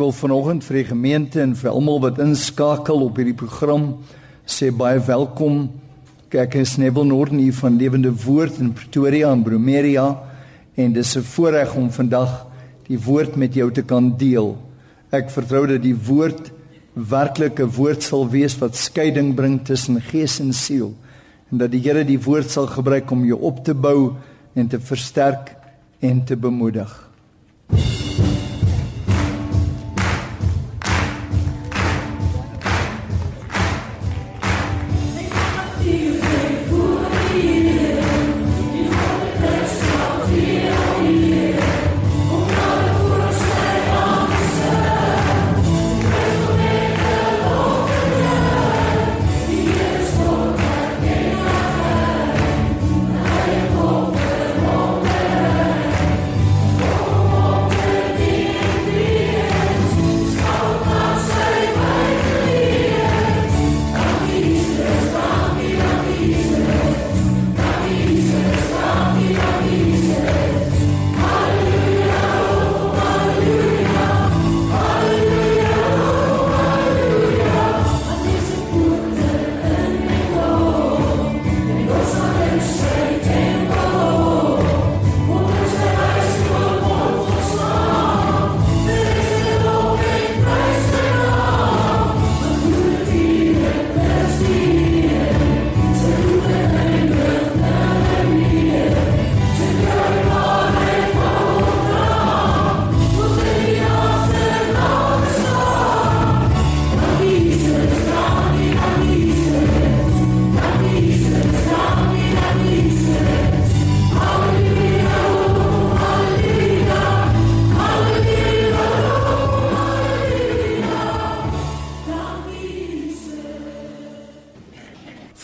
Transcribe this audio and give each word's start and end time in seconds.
Wil 0.00 0.14
vanoggend 0.16 0.64
vir 0.64 0.78
die 0.78 0.86
gemeente 0.88 1.42
en 1.42 1.50
vir 1.52 1.68
almal 1.74 1.98
wat 2.00 2.20
inskakel 2.24 3.02
op 3.04 3.18
hierdie 3.20 3.36
program 3.36 3.82
sê 4.48 4.70
baie 4.72 4.96
welkom. 5.04 5.66
Ek 6.32 6.54
is 6.56 6.78
Neville 6.80 7.10
Norden 7.10 7.42
hier 7.42 7.52
van 7.58 7.76
Lewende 7.76 8.14
Woord 8.22 8.62
in 8.64 8.70
Pretoria 8.72 9.28
en 9.34 9.42
Bromeria 9.44 10.06
en 10.80 10.94
dis 10.96 11.16
'n 11.16 11.26
voorreg 11.34 11.74
om 11.76 11.90
vandag 11.90 12.46
die 12.88 12.96
woord 12.96 13.36
met 13.36 13.52
jou 13.54 13.70
te 13.70 13.82
kan 13.82 14.16
deel. 14.16 14.56
Ek 15.12 15.28
vertrou 15.28 15.66
dat 15.66 15.82
die 15.82 15.98
woord 16.08 16.50
werklik 16.94 17.60
'n 17.60 17.68
woord 17.68 18.02
sal 18.02 18.24
wees 18.30 18.56
wat 18.58 18.76
skeiding 18.76 19.34
bring 19.34 19.60
tussen 19.60 20.00
gees 20.00 20.40
en 20.40 20.52
siel 20.52 20.94
en 21.52 21.58
dat 21.58 21.70
die 21.70 21.80
Here 21.80 22.04
die 22.04 22.22
woord 22.24 22.50
sal 22.50 22.66
gebruik 22.66 23.10
om 23.10 23.24
jou 23.24 23.38
op 23.38 23.64
te 23.64 23.74
bou 23.74 24.16
en 24.54 24.66
te 24.66 24.80
versterk 24.80 25.56
en 26.00 26.24
te 26.24 26.36
bemoedig. 26.36 27.09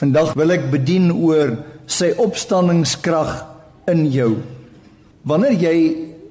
Vandag 0.06 0.36
wil 0.38 0.52
ek 0.54 0.68
bedien 0.70 1.08
oor 1.10 1.50
sy 1.90 2.12
opstanningskrag 2.22 3.40
in 3.90 4.04
jou. 4.14 4.36
Wanneer 5.26 5.56
jy 5.58 5.78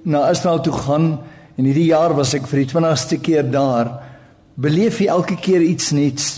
na 0.08 0.22
Israel 0.32 0.62
toe 0.64 0.72
gaan 0.78 1.10
en 1.58 1.68
hierdie 1.68 1.90
jaar 1.90 2.16
was 2.16 2.32
ek 2.38 2.48
vir 2.48 2.62
die 2.62 2.70
20ste 2.72 3.20
keer 3.20 3.44
daar, 3.52 3.90
beleef 4.56 5.02
jy 5.04 5.10
elke 5.12 5.36
keer 5.36 5.66
iets 5.66 5.92
nuuts. 5.92 6.30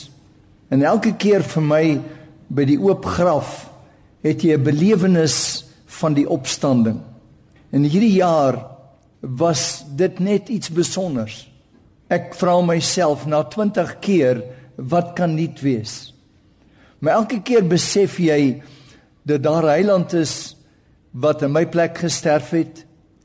En 0.74 0.82
elke 0.82 1.14
keer 1.14 1.46
vir 1.46 1.68
my 1.68 1.84
by 2.50 2.66
die 2.72 2.80
oop 2.82 3.06
graf 3.06 3.68
het 4.26 4.42
jy 4.42 4.58
'n 4.58 4.66
belewenis 4.66 5.38
van 6.02 6.18
die 6.18 6.26
opstanding. 6.26 6.98
En 7.70 7.86
hierdie 7.86 8.18
jaar 8.18 8.66
was 9.22 9.86
dit 9.94 10.20
net 10.20 10.50
iets 10.50 10.74
spesiaals. 10.74 11.46
Ek 12.10 12.34
vra 12.34 12.62
myself 12.62 13.28
na 13.28 13.44
20 13.44 14.00
keer, 14.00 14.42
wat 14.78 15.14
kan 15.14 15.36
dit 15.36 15.62
wees? 15.62 16.17
Maar 17.00 17.22
elke 17.22 17.42
keer 17.46 17.66
besef 17.68 18.18
jy 18.20 18.62
dat 19.28 19.44
daar 19.44 19.70
heiland 19.70 20.14
is 20.18 20.56
wat 21.12 21.44
in 21.46 21.54
my 21.54 21.66
plek 21.70 21.98
gesterf 21.98 22.52
het, 22.56 22.84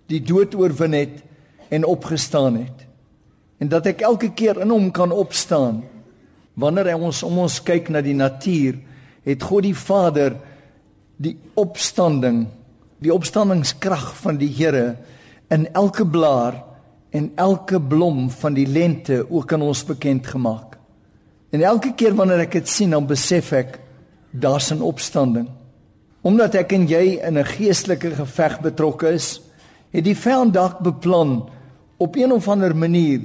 die 0.09 0.21
dood 0.21 0.55
oorwin 0.55 0.97
het 0.97 1.21
en 1.73 1.87
opgestaan 1.89 2.57
het. 2.61 2.87
En 3.63 3.71
dat 3.71 3.87
ek 3.87 4.03
elke 4.05 4.33
keer 4.35 4.61
in 4.65 4.73
hom 4.73 4.91
kan 4.91 5.13
opstaan. 5.13 5.83
Wanneer 6.59 6.93
hy 6.93 6.97
ons 7.09 7.23
om 7.25 7.39
ons 7.45 7.61
kyk 7.65 7.89
na 7.93 8.03
die 8.05 8.17
natuur, 8.17 8.77
het 9.25 9.45
God 9.47 9.65
die 9.65 9.77
Vader 9.77 10.35
die 11.23 11.37
opstanding, 11.55 12.47
die 13.03 13.13
opstandingskrag 13.15 14.11
van 14.19 14.41
die 14.41 14.51
Here 14.51 14.97
in 15.53 15.69
elke 15.77 16.05
blaar 16.09 16.59
en 17.13 17.31
elke 17.41 17.81
blom 17.81 18.29
van 18.33 18.57
die 18.57 18.67
lente 18.67 19.23
ook 19.29 19.53
aan 19.53 19.63
ons 19.69 19.85
bekend 19.87 20.27
gemaak. 20.27 20.72
En 21.53 21.61
elke 21.61 21.93
keer 21.93 22.15
wanneer 22.17 22.47
ek 22.47 22.55
dit 22.63 22.69
sien, 22.69 22.95
dan 22.95 23.07
besef 23.07 23.53
ek 23.53 23.77
daar's 24.33 24.73
'n 24.73 24.81
opstanding. 24.81 25.49
Omdat 26.23 26.55
ek 26.55 26.73
en 26.73 26.87
jy 26.89 27.21
in 27.21 27.39
'n 27.39 27.45
geestelike 27.45 28.11
geveg 28.11 28.61
betrokke 28.61 29.13
is, 29.13 29.41
het 29.93 30.05
die 30.05 30.17
vyand 30.17 30.55
dalk 30.55 30.81
beplan 30.81 31.49
op 31.99 32.17
een 32.17 32.33
of 32.33 32.49
ander 32.49 32.75
manier 32.77 33.21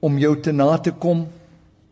om 0.00 0.18
jou 0.18 0.40
te 0.40 0.52
na 0.52 0.78
te 0.78 0.90
kom, 0.90 1.26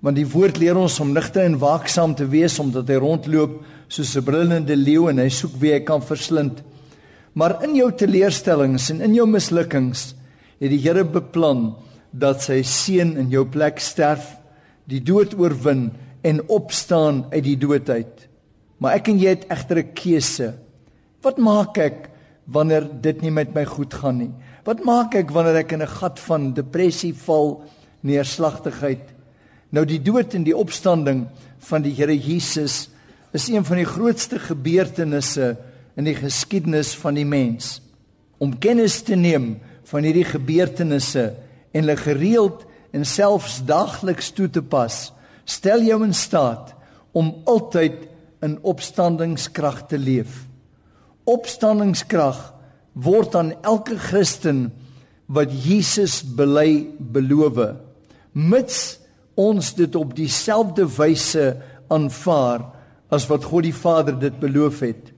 want 0.01 0.17
die 0.17 0.29
woord 0.29 0.59
leer 0.59 0.77
ons 0.77 1.01
om 1.01 1.13
nigter 1.13 1.43
en 1.43 1.59
waaksaam 1.59 2.15
te 2.15 2.27
wees 2.29 2.59
omdat 2.59 2.89
hy 2.89 2.95
rondloop 2.95 3.63
soos 3.89 4.17
'n 4.17 4.25
brullende 4.25 4.77
leeu 4.77 5.09
en 5.09 5.19
hy 5.19 5.29
soek 5.29 5.53
wie 5.61 5.73
hy 5.73 5.81
kan 5.81 6.03
verslind. 6.03 6.63
Maar 7.35 7.65
in 7.65 7.75
jou 7.75 7.93
teleurstellings 7.93 8.91
en 8.91 9.01
in 9.01 9.15
jou 9.15 9.27
mislukkings 9.27 10.15
het 10.61 10.71
die 10.71 10.79
Here 10.79 11.05
beplan 11.05 11.75
dat 12.13 12.43
sy 12.43 12.63
seun 12.63 13.17
in 13.17 13.31
jou 13.31 13.45
plek 13.45 13.81
sterf 13.81 14.37
die 14.91 15.01
dood 15.01 15.35
oorwin 15.39 15.91
en 16.25 16.43
opstaan 16.49 17.25
uit 17.33 17.45
die 17.45 17.59
dood 17.61 17.89
uit. 17.89 18.29
Maar 18.79 18.99
ek 18.99 19.11
en 19.13 19.21
jy 19.21 19.35
het 19.37 19.47
egter 19.53 19.79
'n 19.79 19.93
keuse. 19.95 20.55
Wat 21.23 21.39
maak 21.39 21.79
ek 21.79 22.11
wanneer 22.47 22.89
dit 23.01 23.23
nie 23.23 23.31
met 23.31 23.55
my 23.55 23.65
goed 23.65 23.95
gaan 23.95 24.19
nie? 24.19 24.31
Wat 24.65 24.85
maak 24.85 25.15
ek 25.15 25.31
wanneer 25.31 25.57
ek 25.57 25.73
in 25.73 25.83
'n 25.83 25.87
gat 25.87 26.19
van 26.19 26.53
depressie 26.53 27.15
val, 27.15 27.63
neerslagtigheid? 28.03 29.13
Nou 29.71 29.85
die 29.85 30.03
dood 30.03 30.35
en 30.35 30.45
die 30.45 30.57
opstanding 30.57 31.27
van 31.59 31.83
die 31.83 31.95
Here 31.95 32.17
Jesus 32.17 32.89
is 33.33 33.49
een 33.49 33.65
van 33.65 33.77
die 33.77 33.89
grootste 33.89 34.39
gebeurtenisse 34.39 35.57
in 35.97 36.05
die 36.05 36.15
geskiedenis 36.15 36.95
van 36.95 37.15
die 37.15 37.27
mens. 37.27 37.81
Om 38.39 38.59
kennis 38.59 39.03
te 39.03 39.15
neem 39.15 39.59
van 39.85 40.03
hierdie 40.03 40.25
gebeurtenisse 40.25 41.35
en 41.73 41.81
hulle 41.81 41.97
gereeld 41.97 42.65
en 42.95 43.07
selfs 43.09 43.59
daagliks 43.67 44.31
toe 44.37 44.47
te 44.49 44.63
pas, 44.63 45.11
stel 45.45 45.83
jou 45.85 45.99
in 46.07 46.15
staat 46.15 46.73
om 47.15 47.33
altyd 47.51 48.05
in 48.45 48.59
opstandingskrag 48.63 49.85
te 49.91 49.99
leef. 49.99 50.45
Opstandingskrag 51.27 52.39
word 52.95 53.35
aan 53.35 53.53
elke 53.67 53.99
Christen 53.99 54.69
wat 55.27 55.51
Jesus 55.65 56.21
bely 56.23 56.87
beloof, 56.99 57.59
mits 58.33 58.99
ons 59.41 59.73
dit 59.75 59.97
op 59.99 60.13
dieselfde 60.15 60.87
wyse 60.99 61.55
aanvaar 61.93 62.69
as 63.15 63.27
wat 63.31 63.47
God 63.47 63.67
die 63.67 63.75
Vader 63.75 64.17
dit 64.19 64.37
beloof 64.41 64.83
het. 64.85 65.11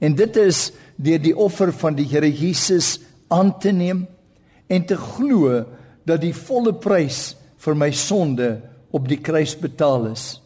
En 0.00 0.14
dit 0.18 0.36
is 0.40 0.68
deur 0.96 1.20
die 1.22 1.34
offer 1.36 1.72
van 1.72 1.96
die 1.98 2.06
Here 2.08 2.28
Jesus 2.28 2.98
aan 3.32 3.54
te 3.60 3.72
neem 3.72 4.06
en 4.68 4.84
te 4.86 4.96
glo 4.96 5.64
dat 6.08 6.22
die 6.24 6.34
volle 6.34 6.72
prys 6.72 7.36
vir 7.60 7.76
my 7.76 7.90
sonde 7.92 8.48
op 8.94 9.08
die 9.08 9.20
kruis 9.20 9.54
betaal 9.58 10.08
is. 10.12 10.38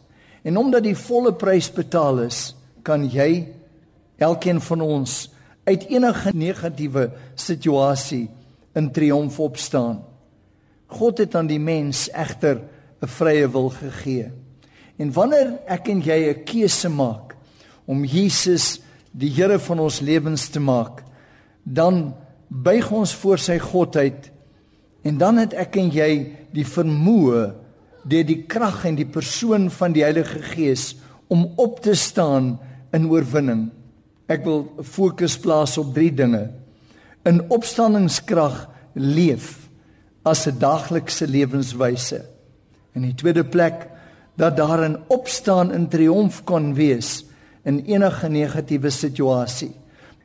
En 0.42 0.58
omdat 0.58 0.86
die 0.88 0.98
volle 0.98 1.32
prys 1.38 1.70
betaal 1.70 2.24
is, 2.26 2.54
kan 2.82 3.06
jy 3.06 3.46
elkeen 4.22 4.60
van 4.60 4.82
ons 4.82 5.30
uit 5.64 5.86
enige 5.94 6.32
negatiewe 6.34 7.10
situasie 7.38 8.26
in 8.74 8.90
triomf 8.90 9.38
opstaan. 9.40 10.00
God 10.92 11.22
het 11.22 11.36
aan 11.38 11.48
die 11.48 11.62
mens 11.62 12.08
egter 12.10 12.60
'n 13.02 13.06
vrye 13.06 13.48
wil 13.48 13.70
gegee. 13.70 14.30
En 14.98 15.12
wanneer 15.12 15.58
ek 15.66 15.88
en 15.88 16.00
jy 16.00 16.30
'n 16.30 16.44
keuse 16.44 16.88
maak 16.88 17.36
om 17.86 18.04
Jesus 18.04 18.80
die 19.10 19.30
Here 19.30 19.58
van 19.58 19.78
ons 19.78 20.00
lewens 20.00 20.48
te 20.48 20.60
maak, 20.60 21.02
dan 21.62 22.14
buig 22.48 22.90
ons 22.92 23.14
voor 23.14 23.38
sy 23.38 23.58
godheid 23.58 24.31
En 25.02 25.18
dan 25.18 25.36
het 25.42 25.54
ek 25.58 25.76
en 25.76 25.90
jy 25.90 26.10
die 26.54 26.66
vermoë 26.66 27.42
deur 28.08 28.26
die 28.26 28.42
krag 28.50 28.84
en 28.86 28.98
die 28.98 29.06
persoon 29.06 29.68
van 29.70 29.94
die 29.94 30.02
Heilige 30.02 30.42
Gees 30.52 30.92
om 31.32 31.46
op 31.56 31.80
te 31.82 31.94
staan 31.94 32.56
in 32.94 33.08
oorwinning. 33.10 33.70
Ek 34.30 34.44
wil 34.46 34.66
fokus 34.82 35.36
plaas 35.40 35.78
op 35.80 35.94
drie 35.94 36.12
dinge. 36.14 36.50
In 37.26 37.42
opstanningskrag 37.50 38.66
leef 38.94 39.68
as 40.22 40.46
'n 40.46 40.58
daaglikse 40.58 41.26
lewenswyse. 41.26 42.24
In 42.94 43.02
die 43.02 43.14
tweede 43.14 43.44
plek 43.44 43.88
dat 44.36 44.56
daar 44.56 44.88
'n 44.88 45.02
opstaan 45.08 45.72
in 45.72 45.88
triomf 45.88 46.44
kan 46.44 46.74
wees 46.74 47.24
in 47.64 47.84
enige 47.86 48.28
negatiewe 48.28 48.90
situasie. 48.90 49.72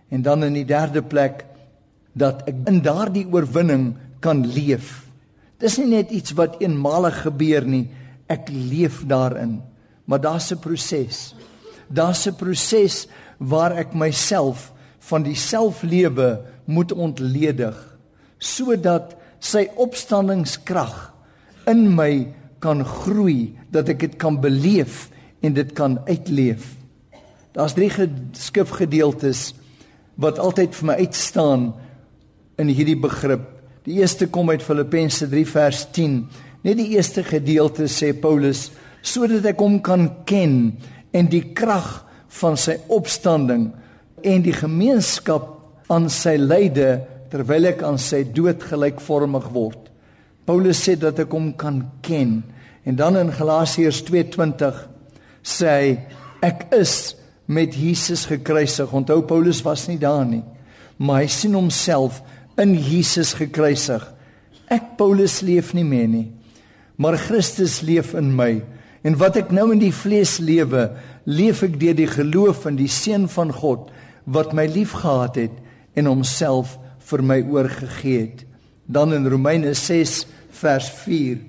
En 0.09 0.21
dan 0.21 0.43
in 0.43 0.53
die 0.53 0.65
derde 0.65 1.01
plek 1.01 1.45
dat 2.13 2.41
ek 2.47 2.55
in 2.65 2.81
daardie 2.81 3.27
oorwinning 3.31 3.95
kan 4.19 4.45
leef. 4.45 5.07
Dis 5.57 5.77
nie 5.77 5.89
net 5.89 6.11
iets 6.13 6.35
wat 6.37 6.59
eenmalig 6.61 7.23
gebeur 7.25 7.65
nie, 7.65 7.87
ek 8.29 8.49
leef 8.51 9.03
daarin. 9.07 9.61
Maar 10.05 10.21
daar's 10.21 10.51
'n 10.51 10.59
proses. 10.59 11.35
Daar's 11.89 12.27
'n 12.27 12.35
proses 12.35 13.07
waar 13.37 13.71
ek 13.71 13.93
myself 13.93 14.71
van 14.99 15.23
die 15.23 15.35
selflewe 15.35 16.41
moet 16.65 16.91
ontledig 16.91 17.97
sodat 18.37 19.15
sy 19.39 19.67
opstandingskrag 19.75 21.13
in 21.65 21.95
my 21.95 22.33
kan 22.59 22.83
groei 22.85 23.57
dat 23.73 23.89
ek 23.89 23.99
dit 23.99 24.15
kan 24.17 24.39
beleef 24.41 25.09
en 25.41 25.53
dit 25.53 25.73
kan 25.73 25.99
uitleef. 26.07 26.75
Daar's 27.53 27.73
drie 27.73 27.89
skrifgedeeltes 28.37 29.53
wat 30.21 30.39
altyd 30.41 30.75
vir 30.75 30.85
my 30.85 30.95
uitstaan 31.01 31.73
in 32.57 32.69
hierdie 32.69 32.97
begrip. 32.99 33.56
Die 33.87 34.01
eerste 34.01 34.25
kom 34.27 34.49
uit 34.51 34.59
Filippense 34.59 35.29
3 35.31 35.45
vers 35.47 35.85
10. 35.95 36.17
Net 36.67 36.75
die 36.75 36.89
eerste 36.97 37.21
gedeelte 37.23 37.85
sê 37.87 38.09
Paulus 38.11 38.65
sodat 38.99 39.45
ek 39.53 39.61
hom 39.63 39.77
kan 39.79 40.09
ken 40.27 40.57
en 41.15 41.29
die 41.31 41.53
krag 41.55 41.85
van 42.41 42.57
sy 42.59 42.75
opstanding 42.91 43.69
en 44.27 44.43
die 44.43 44.55
gemeenskap 44.57 45.53
aan 45.93 46.09
sy 46.11 46.35
lyde 46.35 46.97
terwyl 47.31 47.69
ek 47.71 47.85
aan 47.87 47.95
sy 48.01 48.25
dood 48.27 48.65
gelykvormig 48.67 49.47
word. 49.55 49.87
Paulus 50.43 50.83
sê 50.83 50.97
dat 50.99 51.23
ek 51.23 51.31
hom 51.31 51.53
kan 51.55 51.85
ken. 52.03 52.41
En 52.83 52.99
dan 52.99 53.15
in 53.23 53.31
Galasiërs 53.31 54.03
2:20 54.09 54.83
sê 55.47 55.71
hy 55.77 55.91
ek 56.43 56.67
is 56.75 57.15
met 57.47 57.71
Jesus 57.71 58.27
gekruisig. 58.27 58.91
Onthou 58.91 59.21
Paulus 59.23 59.63
was 59.63 59.87
nie 59.87 59.99
daar 59.99 60.25
nie, 60.27 60.43
maar 60.99 61.23
hy 61.23 61.31
sien 61.31 61.55
homself 61.55 62.19
in 62.59 62.73
Jesus 62.75 63.35
gekruisig. 63.37 64.03
Ek 64.67 64.95
Paulus 64.99 65.39
leef 65.45 65.73
nie 65.77 65.85
meer 65.87 66.07
nie, 66.11 66.25
maar 66.97 67.19
Christus 67.21 67.79
leef 67.85 68.13
in 68.17 68.33
my. 68.35 68.57
En 69.05 69.15
wat 69.21 69.37
ek 69.39 69.53
nou 69.55 69.69
in 69.75 69.81
die 69.81 69.93
vlees 69.95 70.37
lewe, 70.43 70.89
leef 71.29 71.61
ek 71.63 71.77
deur 71.79 71.95
die 71.95 72.09
geloof 72.09 72.65
in 72.67 72.79
die 72.79 72.91
seun 72.91 73.27
van 73.31 73.53
God 73.55 73.91
wat 74.27 74.51
my 74.57 74.65
liefgehad 74.67 75.37
het 75.39 75.55
en 75.95 76.09
homself 76.09 76.75
vir 77.07 77.23
my 77.23 77.39
oorgegee 77.47 78.25
het. 78.25 78.43
Dan 78.87 79.13
in 79.15 79.29
Romeine 79.29 79.71
6 79.77 80.25
vers 80.59 80.89
4. 81.05 81.39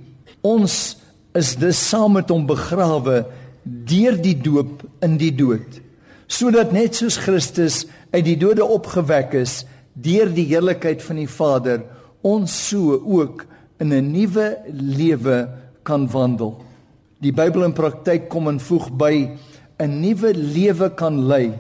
Ons 0.46 0.98
is 1.34 1.56
dus 1.58 1.80
saam 1.90 2.14
met 2.18 2.30
hom 2.30 2.46
begrawe 2.46 3.24
deur 3.64 4.16
die 4.22 4.36
doop 4.38 4.84
in 5.04 5.18
die 5.20 5.34
dood 5.34 5.82
sodat 6.28 6.74
net 6.76 6.98
soos 6.98 7.16
Christus 7.24 7.86
uit 8.12 8.24
die 8.26 8.36
dode 8.40 8.64
opgewek 8.64 9.32
is 9.40 9.62
deur 10.02 10.30
die 10.34 10.46
heerlikheid 10.50 11.02
van 11.02 11.20
die 11.20 11.30
Vader, 11.30 11.82
ons 12.22 12.52
so 12.68 12.98
ook 12.98 13.44
in 13.80 13.92
'n 13.92 14.12
nuwe 14.12 14.58
lewe 14.70 15.48
kan 15.82 16.08
wandel. 16.10 16.56
Die 17.20 17.32
Bybel 17.32 17.64
in 17.64 17.72
praktyk 17.72 18.28
kom 18.28 18.48
en 18.48 18.60
voeg 18.60 18.90
by 18.90 19.30
'n 19.78 20.00
nuwe 20.00 20.34
lewe 20.34 20.90
kan 20.94 21.26
lei. 21.26 21.52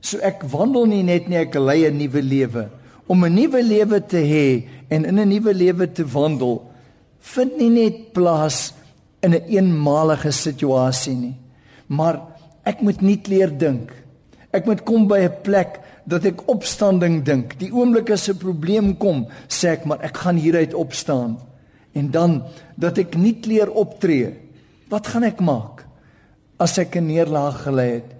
So 0.00 0.18
ek 0.18 0.42
wandel 0.42 0.86
nie 0.86 1.02
net 1.02 1.28
nie, 1.28 1.36
ek 1.36 1.54
lei 1.54 1.86
'n 1.86 1.98
nuwe 1.98 2.22
lewe. 2.22 2.68
Om 3.06 3.24
'n 3.24 3.34
nuwe 3.34 3.62
lewe 3.62 4.00
te 4.06 4.16
hê 4.16 4.64
en 4.88 5.04
in 5.04 5.18
'n 5.18 5.28
nuwe 5.28 5.54
lewe 5.54 5.92
te 5.92 6.04
wandel, 6.04 6.70
vind 7.20 7.58
nie 7.58 7.70
net 7.70 8.12
plaas 8.12 8.74
in 9.20 9.30
'n 9.30 9.34
een 9.34 9.48
eenmalige 9.48 10.32
situasie 10.32 11.14
nie, 11.14 11.36
maar 11.86 12.32
Ek 12.62 12.82
moet 12.82 13.00
nie 13.02 13.18
leer 13.26 13.50
dink. 13.50 13.90
Ek 14.54 14.66
moet 14.68 14.84
kom 14.86 15.08
by 15.10 15.26
'n 15.26 15.42
plek 15.42 15.81
dat 16.04 16.24
ek 16.26 16.48
opstanding 16.50 17.22
dink. 17.24 17.58
Die 17.58 17.70
oomblik 17.72 18.10
as 18.10 18.28
'n 18.28 18.36
probleem 18.36 18.96
kom, 18.96 19.26
sê 19.48 19.72
ek 19.72 19.84
maar 19.84 20.00
ek 20.02 20.16
gaan 20.16 20.36
hieruit 20.36 20.74
opstaan. 20.74 21.38
En 21.92 22.10
dan 22.10 22.42
dat 22.76 22.98
ek 22.98 23.16
nie 23.16 23.38
leer 23.42 23.70
optree. 23.70 24.34
Wat 24.88 25.06
gaan 25.06 25.24
ek 25.24 25.40
maak 25.40 25.86
as 26.58 26.78
ek 26.78 26.96
'n 26.96 27.06
neerlaag 27.06 27.62
gelei 27.62 27.90
het? 27.90 28.10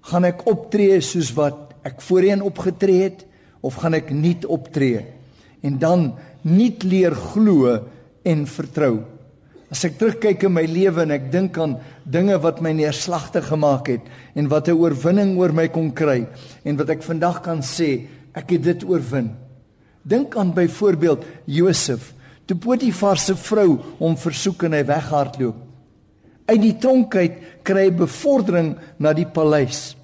Gaan 0.00 0.24
ek 0.24 0.46
optree 0.46 1.00
soos 1.00 1.34
wat 1.34 1.74
ek 1.82 2.00
voorheen 2.00 2.42
opgetree 2.42 3.02
het 3.02 3.26
of 3.60 3.74
gaan 3.74 3.94
ek 3.94 4.10
nie 4.10 4.38
optree? 4.46 5.04
En 5.62 5.78
dan 5.78 6.14
nie 6.42 6.76
leer 6.82 7.14
glo 7.14 7.80
en 8.22 8.46
vertrou. 8.46 9.15
As 9.70 9.82
ek 9.82 9.96
terugkyk 9.98 10.44
in 10.46 10.54
my 10.54 10.62
lewe 10.70 11.02
en 11.02 11.14
ek 11.14 11.26
dink 11.32 11.56
aan 11.58 11.74
dinge 12.06 12.36
wat 12.42 12.60
my 12.62 12.70
neerslagtig 12.76 13.48
gemaak 13.50 13.88
het 13.90 14.04
en 14.38 14.48
wat 14.48 14.68
'n 14.68 14.78
oorwinning 14.78 15.36
oor 15.38 15.52
my 15.52 15.66
kon 15.68 15.90
kry 15.90 16.26
en 16.64 16.76
wat 16.76 16.90
ek 16.90 17.02
vandag 17.02 17.42
kan 17.42 17.62
sê, 17.62 18.06
ek 18.34 18.50
het 18.50 18.62
dit 18.62 18.84
oorwin. 18.84 19.34
Dink 20.04 20.36
aan 20.36 20.54
byvoorbeeld 20.54 21.24
Josef, 21.46 22.14
toe 22.46 22.56
Potifar 22.56 23.18
se 23.18 23.34
vrou 23.34 23.78
hom 23.98 24.16
versoek 24.16 24.62
en 24.62 24.72
hy 24.72 24.84
weghardloop. 24.84 25.56
Uit 26.46 26.62
die 26.62 26.78
tronk 26.78 27.16
uit 27.16 27.32
kry 27.64 27.88
hy 27.88 27.90
bevordering 27.90 28.76
na 28.98 29.12
die 29.12 29.26
paleis. 29.26 29.96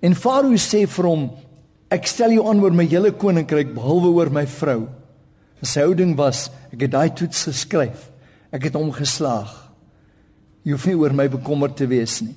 En 0.00 0.14
Farao 0.14 0.54
sê 0.54 0.86
vir 0.86 1.04
hom, 1.04 1.30
ek 1.90 2.06
stel 2.06 2.30
jou 2.30 2.46
aan 2.48 2.62
oor 2.62 2.70
my 2.70 2.86
hele 2.86 3.10
koninkryk 3.10 3.74
behalwe 3.74 4.14
oor 4.14 4.30
my 4.30 4.46
vrou. 4.46 4.88
Sy 5.62 5.80
houding 5.80 6.16
was, 6.16 6.50
ek 6.72 6.86
het 6.86 6.90
daai 6.90 7.10
toets 7.10 7.44
geskryf. 7.50 8.11
Ek 8.52 8.68
het 8.68 8.76
hom 8.76 8.92
geslaag. 8.94 9.50
Jy 10.62 10.76
hoef 10.76 10.86
nie 10.86 10.98
oor 11.00 11.14
my 11.16 11.26
bekommerd 11.32 11.78
te 11.80 11.88
wees 11.90 12.20
nie. 12.22 12.36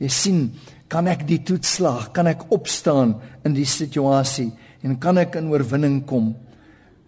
Jy 0.00 0.08
sien, 0.10 0.38
kan 0.90 1.06
ek 1.10 1.26
die 1.28 1.42
toets 1.46 1.76
slaag? 1.76 2.08
Kan 2.16 2.30
ek 2.30 2.48
opstaan 2.54 3.14
in 3.46 3.54
die 3.54 3.68
situasie 3.68 4.48
en 4.82 4.96
kan 4.98 5.20
ek 5.20 5.36
in 5.38 5.50
oorwinning 5.52 6.00
kom? 6.08 6.32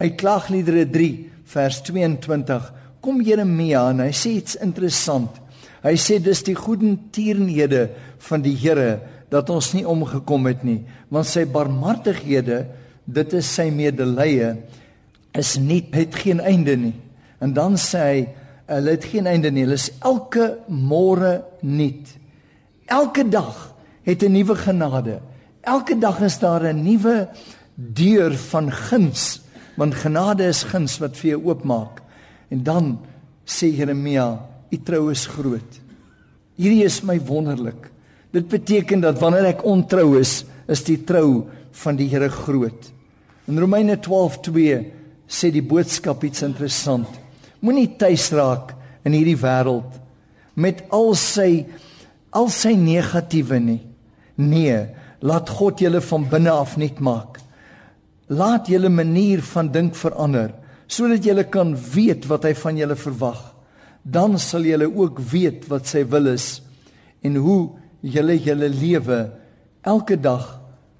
Uit 0.03 0.19
Klagliedere 0.21 0.85
3 0.93 1.09
vers 1.53 1.81
22 1.89 2.69
kom 3.03 3.23
Jeremia 3.25 3.89
en 3.91 4.05
hy 4.05 4.13
sê 4.15 4.37
iets 4.39 4.59
interessant. 4.63 5.41
Hy 5.83 5.97
sê 5.99 6.21
dis 6.23 6.45
die 6.47 6.55
goedentierenhede 6.55 7.89
van 8.29 8.45
die 8.45 8.55
Here 8.55 9.01
dat 9.33 9.51
ons 9.51 9.73
nie 9.75 9.87
omgekom 9.89 10.47
het 10.51 10.61
nie, 10.67 10.83
want 11.11 11.27
sy 11.27 11.47
barmhartighede, 11.49 12.67
dit 13.09 13.35
is 13.35 13.49
sy 13.49 13.71
medelee, 13.73 14.53
is 15.35 15.57
nie 15.59 15.81
het 15.97 16.15
geen 16.21 16.43
einde 16.45 16.77
nie. 16.77 16.95
En 17.43 17.55
dan 17.57 17.79
sê 17.81 18.03
hy 18.05 18.21
hulle 18.75 18.97
het 18.97 19.05
geen 19.05 19.27
einde 19.27 19.51
nie. 19.51 19.65
Hulle 19.67 19.79
is 19.79 19.91
elke 20.01 20.59
môre 20.69 21.43
nuut. 21.63 22.17
Elke 22.87 23.25
dag 23.29 23.75
het 24.05 24.23
'n 24.23 24.33
nuwe 24.33 24.55
genade. 24.55 25.21
Elke 25.61 25.99
dag 25.99 26.21
is 26.21 26.39
daar 26.39 26.63
'n 26.63 26.83
nuwe 26.83 27.29
deur 27.75 28.33
van 28.33 28.71
guns, 28.71 29.41
want 29.77 29.95
genade 29.95 30.45
is 30.45 30.63
guns 30.63 30.99
wat 30.99 31.17
vir 31.17 31.31
jou 31.31 31.45
oopmaak. 31.45 32.03
En 32.51 32.63
dan 32.63 32.99
sê 33.47 33.67
Jeremia, 33.77 34.41
"U 34.71 34.77
trou 34.77 35.11
is 35.11 35.27
groot." 35.27 35.81
Hierdie 36.57 36.85
is 36.85 37.03
my 37.03 37.21
wonderlik. 37.21 37.91
Dit 38.31 38.49
beteken 38.49 39.01
dat 39.01 39.19
wanneer 39.19 39.45
ek 39.45 39.65
ontrou 39.65 40.19
is, 40.19 40.45
is 40.69 40.85
die 40.85 41.05
trou 41.05 41.45
van 41.71 41.97
die 41.97 42.09
Here 42.09 42.29
groot. 42.29 42.93
In 43.49 43.59
Romeine 43.59 43.97
12:2 43.97 44.85
sê 45.27 45.51
die 45.51 45.63
boodskap 45.63 46.25
iets 46.25 46.43
interessant. 46.43 47.22
Moenie 47.63 47.95
tuis 47.99 48.29
raak 48.35 48.75
in 49.07 49.15
hierdie 49.15 49.39
wêreld 49.39 50.01
met 50.59 50.83
al 50.93 51.15
sy 51.19 51.65
al 52.33 52.49
sy 52.53 52.73
negatiewe 52.79 53.59
nie. 53.61 53.81
Nee, 54.41 54.79
laat 55.23 55.51
God 55.53 55.83
julle 55.85 56.01
van 56.05 56.25
binne 56.31 56.53
af 56.53 56.77
net 56.81 56.99
maak. 57.05 57.39
Laat 58.33 58.71
julle 58.73 58.91
manier 58.91 59.43
van 59.53 59.71
dink 59.73 59.97
verander 59.99 60.59
sodat 60.93 61.25
julle 61.25 61.47
kan 61.49 61.71
weet 61.73 62.27
wat 62.29 62.45
hy 62.45 62.53
van 62.59 62.77
julle 62.77 62.97
verwag. 63.01 63.39
Dan 64.03 64.37
sal 64.43 64.67
julle 64.69 64.91
ook 64.91 65.23
weet 65.31 65.65
wat 65.71 65.87
sy 65.89 66.03
wil 66.05 66.29
is 66.35 66.59
en 67.25 67.39
hoe 67.41 67.61
julle 68.03 68.37
julle 68.43 68.69
lewe 68.69 69.21
elke 69.89 70.19
dag 70.21 70.45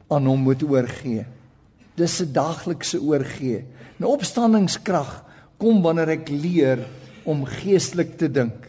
aan 0.09 0.29
hom 0.31 0.47
moet 0.47 0.63
oorgee. 0.65 1.27
Dis 1.97 2.21
'n 2.23 2.33
daaglikse 2.33 3.03
oorgee. 3.03 3.65
'n 3.99 4.05
Opstandingskrag 4.05 5.25
kom 5.63 5.83
wanneer 5.85 6.17
ek 6.19 6.31
leer 6.35 6.83
om 7.29 7.45
geestelik 7.47 8.17
te 8.19 8.27
dink. 8.27 8.67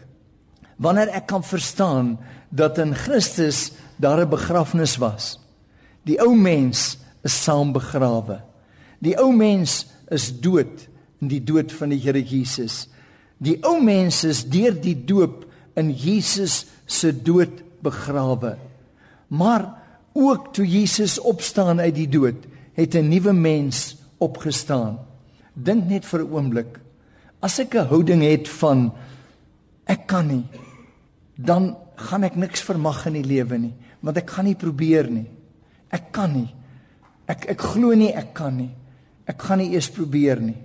Wanneer 0.77 1.09
ek 1.17 1.25
kan 1.31 1.43
verstaan 1.45 2.17
dat 2.53 2.77
in 2.77 2.93
Christus 2.93 3.71
daar 3.97 4.21
'n 4.21 4.29
begrafnis 4.29 4.97
was. 5.01 5.39
Die 6.05 6.19
ou 6.21 6.35
mens 6.35 6.97
is 7.23 7.43
saam 7.43 7.73
begrawe. 7.73 8.41
Die 8.99 9.17
ou 9.17 9.31
mens 9.33 9.85
is 10.11 10.29
dood 10.39 10.87
in 11.21 11.27
die 11.27 11.43
dood 11.43 11.71
van 11.71 11.89
die 11.89 11.99
Here 11.99 12.21
Jesus. 12.21 12.87
Die 13.37 13.57
ou 13.63 13.81
mens 13.81 14.23
is 14.23 14.43
deur 14.43 14.73
die 14.81 15.05
doop 15.05 15.45
in 15.75 15.89
Jesus 15.91 16.65
se 16.85 17.11
dood 17.11 17.63
begrawe. 17.81 18.57
Maar 19.27 19.81
ook 20.13 20.53
toe 20.53 20.67
Jesus 20.67 21.19
opstaan 21.19 21.79
uit 21.79 21.95
die 21.95 22.09
dood, 22.09 22.45
het 22.73 22.95
'n 22.95 23.09
nuwe 23.09 23.33
mens 23.33 23.97
opgestaan. 24.17 24.99
Dink 25.53 25.89
net 25.89 26.05
vir 26.05 26.19
'n 26.19 26.31
oomblik. 26.31 26.82
As 27.43 27.59
ek 27.59 27.75
'n 27.75 27.87
houding 27.91 28.23
het 28.23 28.47
van 28.47 28.91
ek 29.85 30.07
kan 30.07 30.27
nie, 30.27 30.47
dan 31.35 31.75
gaan 31.95 32.23
ek 32.23 32.35
niks 32.35 32.61
vermag 32.61 33.05
in 33.07 33.13
die 33.13 33.27
lewe 33.27 33.57
nie, 33.57 33.73
want 33.99 34.17
ek 34.17 34.29
gaan 34.29 34.45
nie 34.45 34.55
probeer 34.55 35.09
nie. 35.09 35.27
Ek 35.91 36.11
kan 36.11 36.31
nie. 36.33 36.55
Ek 37.27 37.45
ek 37.49 37.61
glo 37.61 37.93
nie 37.93 38.13
ek 38.13 38.33
kan 38.33 38.55
nie. 38.55 38.71
Ek 39.27 39.41
gaan 39.41 39.59
nie 39.59 39.73
eers 39.73 39.89
probeer 39.89 40.39
nie. 40.39 40.57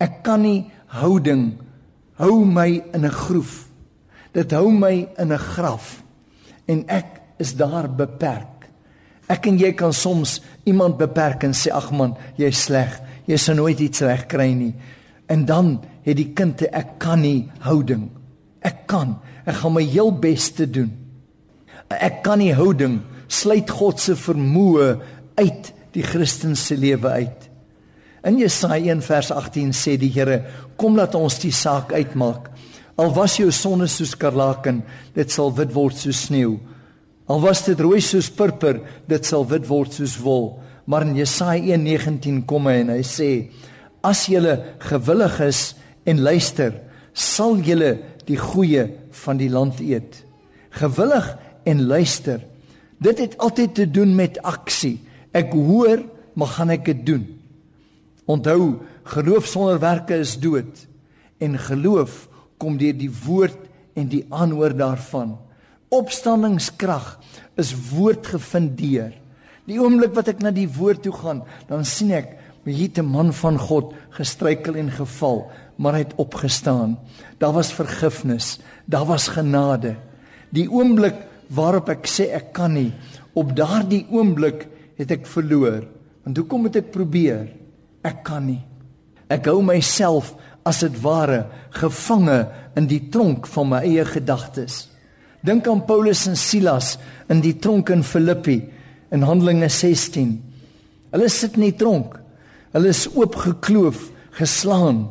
Ek 0.00 0.22
kan 0.22 0.42
nie 0.42 0.70
houding 0.86 1.58
hou 2.18 2.44
my 2.44 2.82
in 2.94 3.04
'n 3.04 3.10
groef. 3.10 3.68
Dit 4.32 4.52
hou 4.52 4.70
my 4.70 5.08
in 5.18 5.32
'n 5.32 5.38
graf 5.38 6.02
en 6.66 6.84
ek 6.88 7.20
is 7.38 7.54
daar 7.54 7.88
beperk. 7.88 8.68
Ek 9.28 9.46
en 9.46 9.58
jy 9.58 9.72
kan 9.72 9.92
soms 9.92 10.40
iemand 10.64 10.96
beperk 10.98 11.44
en 11.44 11.52
sê 11.52 11.70
ag 11.70 11.90
man, 11.92 12.16
jy's 12.36 12.64
sleg. 12.64 13.00
Jy 13.26 13.36
sal 13.36 13.54
nooit 13.54 13.80
iets 13.80 14.00
reg 14.00 14.26
kry 14.26 14.52
nie. 14.54 14.74
En 15.28 15.44
dan 15.44 15.78
het 16.02 16.16
die 16.16 16.32
kind 16.32 16.60
'n 16.62 16.72
ek 16.72 16.98
kan 16.98 17.20
nie 17.20 17.50
houding. 17.58 18.10
Ek 18.60 18.86
kan. 18.86 19.18
Ek 19.46 19.54
gaan 19.54 19.72
my 19.72 19.82
heel 19.82 20.12
bes 20.12 20.50
te 20.50 20.70
doen. 20.70 20.92
Ek 21.88 22.22
kan 22.22 22.38
nie 22.38 22.54
houding 22.54 23.00
sluit 23.26 23.70
God 23.70 24.00
se 24.00 24.16
vermoë 24.16 25.00
uit 25.38 25.72
die 25.92 26.02
Christen 26.02 26.56
se 26.56 26.76
lewe 26.76 27.08
uit. 27.08 27.48
In 28.26 28.38
Jesaja 28.38 28.92
1 28.92 29.02
vers 29.02 29.30
18 29.30 29.72
sê 29.72 29.96
die 29.96 30.10
Here, 30.12 30.42
kom 30.76 30.96
laat 30.96 31.14
ons 31.14 31.38
die 31.38 31.52
saak 31.54 31.92
uitmaak. 31.92 32.50
Al 32.98 33.12
was 33.14 33.36
jou 33.38 33.50
sonne 33.54 33.86
soos 33.86 34.16
karlaken, 34.18 34.82
dit 35.14 35.30
sal 35.30 35.52
wit 35.54 35.72
word 35.74 35.96
soos 35.96 36.24
sneeu. 36.26 36.58
Al 37.28 37.40
was 37.44 37.62
dit 37.66 37.78
rooi 37.80 38.00
soos 38.02 38.30
purper, 38.34 38.80
dit 39.06 39.24
sal 39.24 39.46
wit 39.46 39.68
word 39.68 39.94
soos 39.94 40.16
wol. 40.20 40.58
Maar 40.88 41.06
in 41.06 41.16
Jesaja 41.20 41.76
1:19 41.76 42.44
kom 42.46 42.66
hy 42.66 42.80
en 42.80 42.90
hy 42.96 43.02
sê: 43.06 43.30
As 44.08 44.24
julle 44.30 44.54
gewillig 44.88 45.40
is 45.44 45.62
en 46.08 46.22
luister, 46.24 46.72
sal 47.12 47.58
julle 47.64 47.96
die 48.28 48.38
goeie 48.40 48.86
van 49.24 49.40
die 49.40 49.50
land 49.52 49.82
eet. 49.84 50.22
Gewillig 50.78 51.26
en 51.68 51.82
luister. 51.90 52.40
Dit 53.02 53.20
het 53.20 53.36
altyd 53.42 53.74
te 53.74 53.86
doen 53.90 54.14
met 54.16 54.40
aksie. 54.46 54.96
Ek 55.36 55.52
hoor, 55.52 56.00
maar 56.38 56.54
gaan 56.54 56.72
ek 56.72 56.86
dit 56.88 57.04
doen? 57.10 57.26
Onthou, 58.28 58.78
geloof 59.12 59.48
sonder 59.48 59.80
werke 59.80 60.20
is 60.20 60.36
dood 60.40 60.84
en 61.40 61.54
geloof 61.68 62.26
kom 62.60 62.76
deur 62.80 62.96
die 62.96 63.12
woord 63.24 63.58
en 63.98 64.08
die 64.10 64.24
aanhoor 64.34 64.74
daarvan. 64.76 65.36
Opstandingskrag 65.94 67.16
is 67.60 67.72
woordgefundeer. 67.92 69.14
Die 69.68 69.78
oomblik 69.80 70.14
wat 70.16 70.32
ek 70.32 70.42
na 70.44 70.52
die 70.54 70.68
woord 70.68 71.04
toe 71.06 71.14
gaan, 71.14 71.44
dan 71.68 71.86
sien 71.88 72.12
ek 72.16 72.34
hier 72.68 72.90
'n 72.98 73.06
man 73.06 73.32
van 73.32 73.58
God 73.58 73.94
gestruikel 74.10 74.74
en 74.74 74.90
geval, 74.90 75.50
maar 75.76 75.92
hy 75.92 75.98
het 75.98 76.14
opgestaan. 76.16 76.98
Daar 77.38 77.52
was 77.52 77.72
vergifnis, 77.72 78.58
daar 78.84 79.06
was 79.06 79.28
genade. 79.28 79.96
Die 80.50 80.70
oomblik 80.70 81.14
waarop 81.48 81.88
ek 81.88 82.06
sê 82.06 82.32
ek 82.32 82.52
kan 82.52 82.72
nie, 82.72 82.92
op 83.32 83.56
daardie 83.56 84.06
oomblik 84.10 84.68
het 84.96 85.10
ek 85.10 85.26
verloor. 85.26 85.86
Want 86.24 86.36
hoekom 86.36 86.60
moet 86.60 86.76
ek 86.76 86.90
probeer? 86.90 87.48
Ek 88.02 88.22
kan 88.22 88.46
nie. 88.46 88.64
Ek 89.28 89.46
hou 89.46 89.62
myself 89.62 90.34
as 90.64 90.80
dit 90.80 91.00
ware 91.00 91.46
gevange 91.70 92.48
in 92.76 92.86
die 92.86 93.08
tronk 93.12 93.46
van 93.46 93.68
my 93.68 93.82
eie 93.86 94.04
gedagtes. 94.04 94.88
Dink 95.44 95.68
aan 95.70 95.84
Paulus 95.86 96.26
en 96.26 96.36
Silas 96.36 96.96
in 97.30 97.40
die 97.40 97.54
tronk 97.62 97.92
in 97.94 98.02
Filippi 98.02 98.58
in 99.14 99.24
Handelinge 99.24 99.68
16. 99.70 100.34
Hulle 101.14 101.28
sit 101.32 101.56
in 101.56 101.68
die 101.68 101.76
tronk. 101.78 102.18
Hulle 102.74 102.92
is 102.92 103.06
oopgekloof, 103.14 104.08
geslaan. 104.38 105.06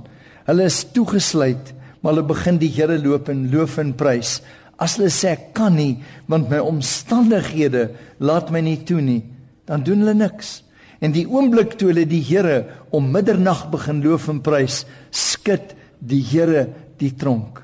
Hulle 0.47 0.67
is 0.69 0.83
toegesluit, 0.93 1.73
maar 2.01 2.13
hulle 2.13 2.27
begin 2.29 2.59
die 2.61 2.71
Here 2.71 2.97
loop 3.01 3.31
en 3.33 3.47
loof 3.51 3.77
en 3.81 3.93
prys. 3.97 4.37
As 4.77 4.97
hulle 4.97 5.09
sê 5.13 5.33
ek 5.33 5.49
kan 5.57 5.73
nie 5.75 5.97
want 6.29 6.51
my 6.51 6.59
omstandighede 6.61 7.89
laat 8.21 8.51
my 8.53 8.61
nie 8.61 8.77
toe 8.85 9.01
nie, 9.01 9.23
dan 9.65 9.83
doen 9.85 10.03
hulle 10.05 10.15
niks. 10.17 10.61
En 11.01 11.13
die 11.13 11.25
oomblik 11.29 11.75
toe 11.77 11.91
hulle 11.91 12.05
die 12.09 12.23
Here 12.25 12.63
om 12.93 13.09
middernag 13.13 13.67
begin 13.73 14.03
loof 14.05 14.29
en 14.31 14.41
prys, 14.45 14.83
skud 15.11 15.73
die 15.99 16.21
Here 16.21 16.67
die 17.01 17.13
tronk. 17.17 17.63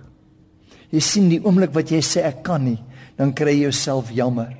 Jy 0.94 1.02
sien 1.02 1.30
die 1.30 1.42
oomblik 1.42 1.74
wat 1.74 1.94
jy 1.94 2.02
sê 2.06 2.26
ek 2.28 2.44
kan 2.46 2.66
nie, 2.66 2.80
dan 3.18 3.34
kry 3.38 3.56
jy 3.56 3.70
jouself 3.70 4.12
jammer. 4.14 4.52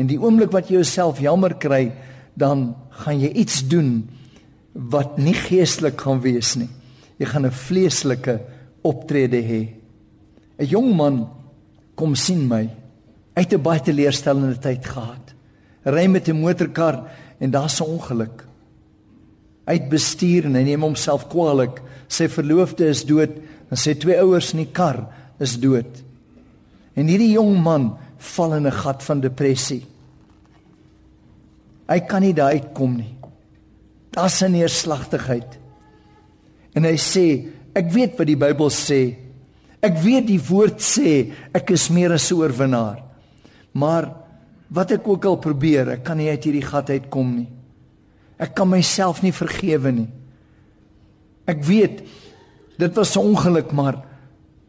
En 0.00 0.08
die 0.08 0.18
oomblik 0.20 0.52
wat 0.54 0.68
jy 0.68 0.80
jouself 0.80 1.20
jammer 1.20 1.56
kry, 1.60 1.90
dan 2.38 2.72
gaan 3.02 3.20
jy 3.20 3.30
iets 3.44 3.62
doen 3.68 4.08
wat 4.72 5.18
nie 5.18 5.34
geestelik 5.34 6.00
gaan 6.00 6.20
wees 6.20 6.56
nie. 6.56 6.68
Jy 7.18 7.26
gaan 7.26 7.46
'n 7.46 7.50
vleeslike 7.50 8.40
optrede 8.82 9.42
hê. 9.42 9.68
'n 10.58 10.66
Jong 10.66 10.96
man 10.96 11.28
kom 11.94 12.14
sien 12.14 12.48
my. 12.48 12.68
Hy 13.34 13.42
het 13.42 13.52
'n 13.52 13.62
baie 13.62 13.80
teleurstellende 13.80 14.58
tyd 14.58 14.84
gehad. 14.84 15.34
Ry 15.84 16.06
met 16.06 16.28
'n 16.28 16.40
motorkar 16.40 17.10
en 17.40 17.50
daar's 17.50 17.80
'n 17.80 17.84
ongeluk. 17.84 18.44
Hy 19.66 19.72
het 19.72 19.88
bestuur 19.88 20.44
en 20.44 20.54
hy 20.54 20.62
neem 20.62 20.82
homself 20.82 21.28
kwaadlik. 21.28 21.82
Sy 22.08 22.28
verloofde 22.28 22.88
is 22.88 23.04
dood 23.04 23.30
en 23.70 23.76
sy 23.76 23.94
twee 23.94 24.16
ouers 24.20 24.52
in 24.52 24.64
die 24.64 24.72
kar 24.72 25.08
is 25.38 25.58
dood. 25.60 26.02
En 26.94 27.06
hierdie 27.06 27.32
jong 27.32 27.62
man 27.62 27.98
val 28.16 28.54
in 28.54 28.66
'n 28.66 28.72
gat 28.72 29.02
van 29.02 29.20
depressie. 29.20 29.84
Hy 31.88 32.00
kan 32.00 32.22
nie 32.22 32.34
daar 32.34 32.52
uitkom 32.52 32.96
nie. 32.96 33.17
Daar's 34.18 34.42
'n 34.42 34.50
neerslagtigheid. 34.50 35.58
En 36.74 36.84
hy 36.84 36.96
sê, 36.98 37.46
ek 37.72 37.92
weet 37.92 38.18
wat 38.18 38.26
die 38.26 38.36
Bybel 38.36 38.70
sê. 38.70 39.14
Ek 39.80 39.94
weet 40.02 40.26
die 40.26 40.42
woord 40.42 40.82
sê 40.82 41.32
ek 41.54 41.70
is 41.70 41.88
meer 41.88 42.12
as 42.12 42.30
'n 42.30 42.34
oorwinnaar. 42.34 42.98
Maar 43.72 44.14
wat 44.68 44.90
ek 44.90 45.08
ook 45.08 45.24
al 45.24 45.36
probeer, 45.36 45.88
ek 45.88 46.02
kan 46.04 46.16
nie 46.16 46.30
uit 46.30 46.44
hierdie 46.44 46.66
gat 46.66 46.90
uitkom 46.90 47.36
nie. 47.36 47.48
Ek 48.38 48.54
kan 48.54 48.68
myself 48.68 49.22
nie 49.22 49.32
vergewe 49.32 49.92
nie. 49.92 50.08
Ek 51.46 51.62
weet 51.64 52.02
dit 52.78 52.94
was 52.94 53.16
'n 53.16 53.20
ongeluk, 53.20 53.72
maar 53.72 54.02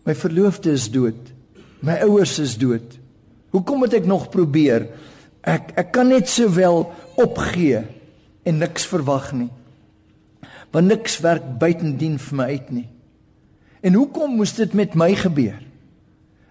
my 0.06 0.14
verloofde 0.14 0.72
is 0.72 0.92
dood. 0.92 1.34
My 1.82 1.98
ouers 2.02 2.40
is 2.40 2.58
dood. 2.58 3.00
Hoekom 3.52 3.80
moet 3.80 3.94
ek 3.94 4.06
nog 4.06 4.30
probeer? 4.30 4.88
Ek 5.42 5.74
ek 5.76 5.92
kan 5.92 6.08
net 6.08 6.30
sowel 6.30 6.94
opgee 7.16 7.99
en 8.44 8.58
niks 8.58 8.86
verwag 8.86 9.32
nie. 9.34 9.50
Want 10.72 10.88
niks 10.88 11.20
werk 11.20 11.46
buitendien 11.60 12.20
vir 12.20 12.38
my 12.38 12.46
uit 12.46 12.70
nie. 12.72 12.90
En 13.82 13.94
hoekom 13.94 14.36
moes 14.36 14.54
dit 14.54 14.74
met 14.74 14.96
my 14.96 15.16
gebeur? 15.16 15.60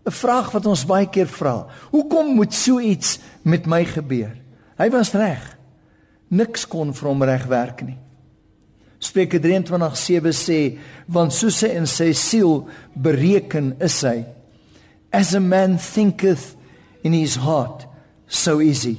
'n 0.08 0.10
vraag 0.10 0.52
wat 0.56 0.66
ons 0.66 0.86
baie 0.88 1.06
keer 1.06 1.28
vra. 1.28 1.66
Hoekom 1.92 2.34
moet 2.34 2.54
so 2.54 2.80
iets 2.80 3.18
met 3.42 3.66
my 3.66 3.84
gebeur? 3.84 4.36
Hy 4.78 4.88
was 4.90 5.12
reg. 5.12 5.56
Niks 6.28 6.64
kon 6.68 6.94
vir 6.94 7.08
hom 7.08 7.22
reg 7.22 7.44
werk 7.46 7.82
nie. 7.84 7.98
Spreuke 8.98 9.38
23:7 9.38 10.32
sê, 10.32 10.78
want 11.06 11.32
soos 11.32 11.60
hy 11.62 11.68
in 11.76 11.86
sy 11.86 12.12
siel 12.12 12.68
bereken 12.94 13.76
is 13.80 14.00
hy. 14.02 14.24
As 15.12 15.34
a 15.34 15.40
man 15.40 15.78
thinketh 15.78 16.56
in 17.02 17.12
his 17.12 17.36
heart, 17.36 17.86
so 18.26 18.58
is 18.58 18.84
he. 18.84 18.96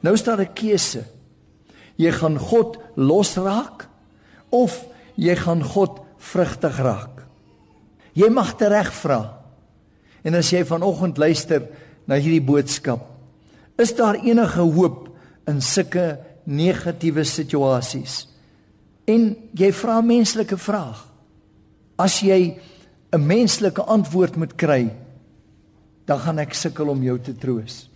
Nou 0.00 0.16
staan 0.16 0.40
'n 0.40 0.54
keuse. 0.54 1.04
Jy 1.96 2.10
gaan 2.10 2.38
God 2.38 2.78
losraak 2.96 3.86
of 4.50 4.74
jy 5.16 5.34
gaan 5.38 5.62
God 5.62 6.00
vrugtig 6.32 6.78
raak. 6.82 7.24
Jy 8.14 8.30
mag 8.30 8.54
reg 8.58 8.92
vra. 8.94 9.20
En 10.24 10.34
as 10.34 10.50
jy 10.52 10.62
vanoggend 10.64 11.18
luister 11.18 11.66
na 12.06 12.16
hierdie 12.16 12.42
boodskap, 12.44 13.02
is 13.78 13.92
daar 13.94 14.16
enige 14.22 14.62
hoop 14.62 15.10
in 15.50 15.60
sulke 15.60 16.18
negatiewe 16.46 17.24
situasies? 17.24 18.24
En 19.06 19.34
jy 19.52 19.70
vra 19.72 20.00
menslike 20.00 20.56
vraag. 20.56 21.04
As 21.98 22.20
jy 22.22 22.58
'n 23.12 23.26
menslike 23.26 23.82
antwoord 23.82 24.36
moet 24.36 24.56
kry, 24.56 24.90
dan 26.06 26.18
gaan 26.18 26.38
ek 26.38 26.54
sukkel 26.54 26.88
om 26.88 27.02
jou 27.02 27.18
te 27.18 27.32
troos. 27.32 27.88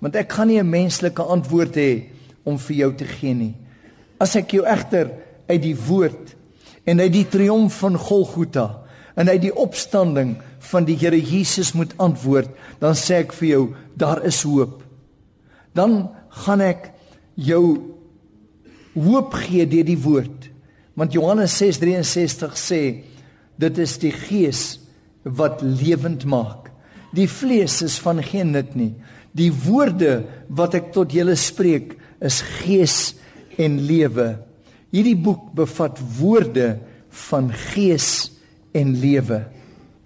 Want 0.00 0.16
ek 0.16 0.32
gaan 0.32 0.48
nie 0.48 0.60
'n 0.60 0.70
menslike 0.70 1.22
antwoord 1.22 1.74
hê 1.76 2.19
om 2.44 2.58
vir 2.58 2.76
jou 2.76 2.90
te 3.02 3.08
gee 3.08 3.34
nie. 3.34 3.54
As 4.20 4.36
ek 4.38 4.54
jou 4.56 4.64
egter 4.68 5.12
uit 5.50 5.62
die 5.62 5.76
woord 5.76 6.34
en 6.88 7.00
uit 7.00 7.12
die 7.12 7.26
triomf 7.28 7.80
van 7.82 7.98
Golgotha 8.00 8.68
en 9.18 9.28
uit 9.28 9.42
die 9.48 9.54
opstanding 9.54 10.36
van 10.70 10.86
die 10.86 10.96
Here 11.00 11.18
Jesus 11.18 11.72
moet 11.76 11.92
antwoord, 12.00 12.50
dan 12.80 12.96
sê 12.98 13.22
ek 13.24 13.34
vir 13.36 13.48
jou, 13.48 13.62
daar 13.98 14.22
is 14.28 14.42
hoop. 14.46 14.82
Dan 15.76 16.10
gaan 16.44 16.62
ek 16.64 16.90
jou 17.40 17.64
hoop 18.94 19.34
gee 19.46 19.66
deur 19.70 19.86
die 19.86 19.98
woord. 20.00 20.48
Want 20.98 21.14
Johannes 21.16 21.54
6:63 21.60 22.56
sê 22.56 22.82
dit 23.60 23.78
is 23.78 23.98
die 23.98 24.12
gees 24.12 24.80
wat 25.22 25.62
lewend 25.62 26.24
maak. 26.24 26.70
Die 27.12 27.28
vlees 27.28 27.80
is 27.82 27.98
van 27.98 28.22
geen 28.22 28.52
nut 28.54 28.74
nie. 28.74 28.94
Die 29.32 29.50
woorde 29.52 30.24
wat 30.48 30.74
ek 30.74 30.92
tot 30.92 31.12
julle 31.12 31.36
spreek 31.36 31.96
is 32.20 32.40
gees 32.60 33.14
en 33.60 33.78
lewe. 33.86 34.34
Hierdie 34.90 35.16
boek 35.18 35.50
bevat 35.56 35.98
woorde 36.18 36.78
van 37.30 37.50
gees 37.72 38.30
en 38.76 38.94
lewe. 39.00 39.42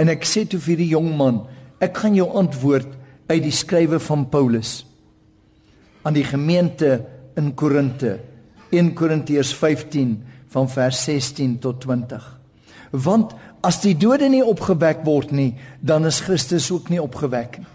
En 0.00 0.10
ek 0.10 0.26
sê 0.26 0.44
toe 0.48 0.60
vir 0.62 0.80
die 0.80 0.90
jong 0.92 1.12
man, 1.18 1.44
ek 1.82 2.02
gaan 2.02 2.16
jou 2.16 2.28
antwoord 2.38 2.90
uit 3.30 3.42
die 3.44 3.54
skrywe 3.54 4.00
van 4.02 4.26
Paulus 4.30 4.82
aan 6.04 6.16
die 6.16 6.26
gemeente 6.28 6.98
in 7.40 7.54
Korinte. 7.56 8.18
1 8.74 8.90
Korintiërs 8.98 9.54
15 9.56 10.16
van 10.52 10.68
vers 10.68 10.98
16 11.06 11.58
tot 11.62 11.80
20. 11.80 12.24
Want 13.04 13.32
as 13.64 13.80
die 13.80 13.94
dode 13.96 14.28
nie 14.28 14.42
opgewek 14.44 15.00
word 15.06 15.32
nie, 15.32 15.54
dan 15.80 16.04
is 16.06 16.20
Christus 16.26 16.68
ook 16.74 16.90
nie 16.92 17.00
opgewek 17.00 17.58
nie. 17.62 17.70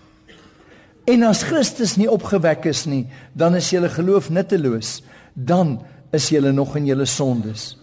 En 1.09 1.25
as 1.25 1.43
Christus 1.47 1.95
nie 1.97 2.09
opgewek 2.11 2.67
is 2.69 2.83
nie, 2.89 3.07
dan 3.33 3.57
is 3.57 3.71
julle 3.73 3.89
geloof 3.89 4.29
nutteloos. 4.29 4.99
Dan 5.33 5.79
is 6.13 6.29
julle 6.29 6.51
nog 6.53 6.75
in 6.77 6.89
julle 6.89 7.07
sondes. 7.09 7.73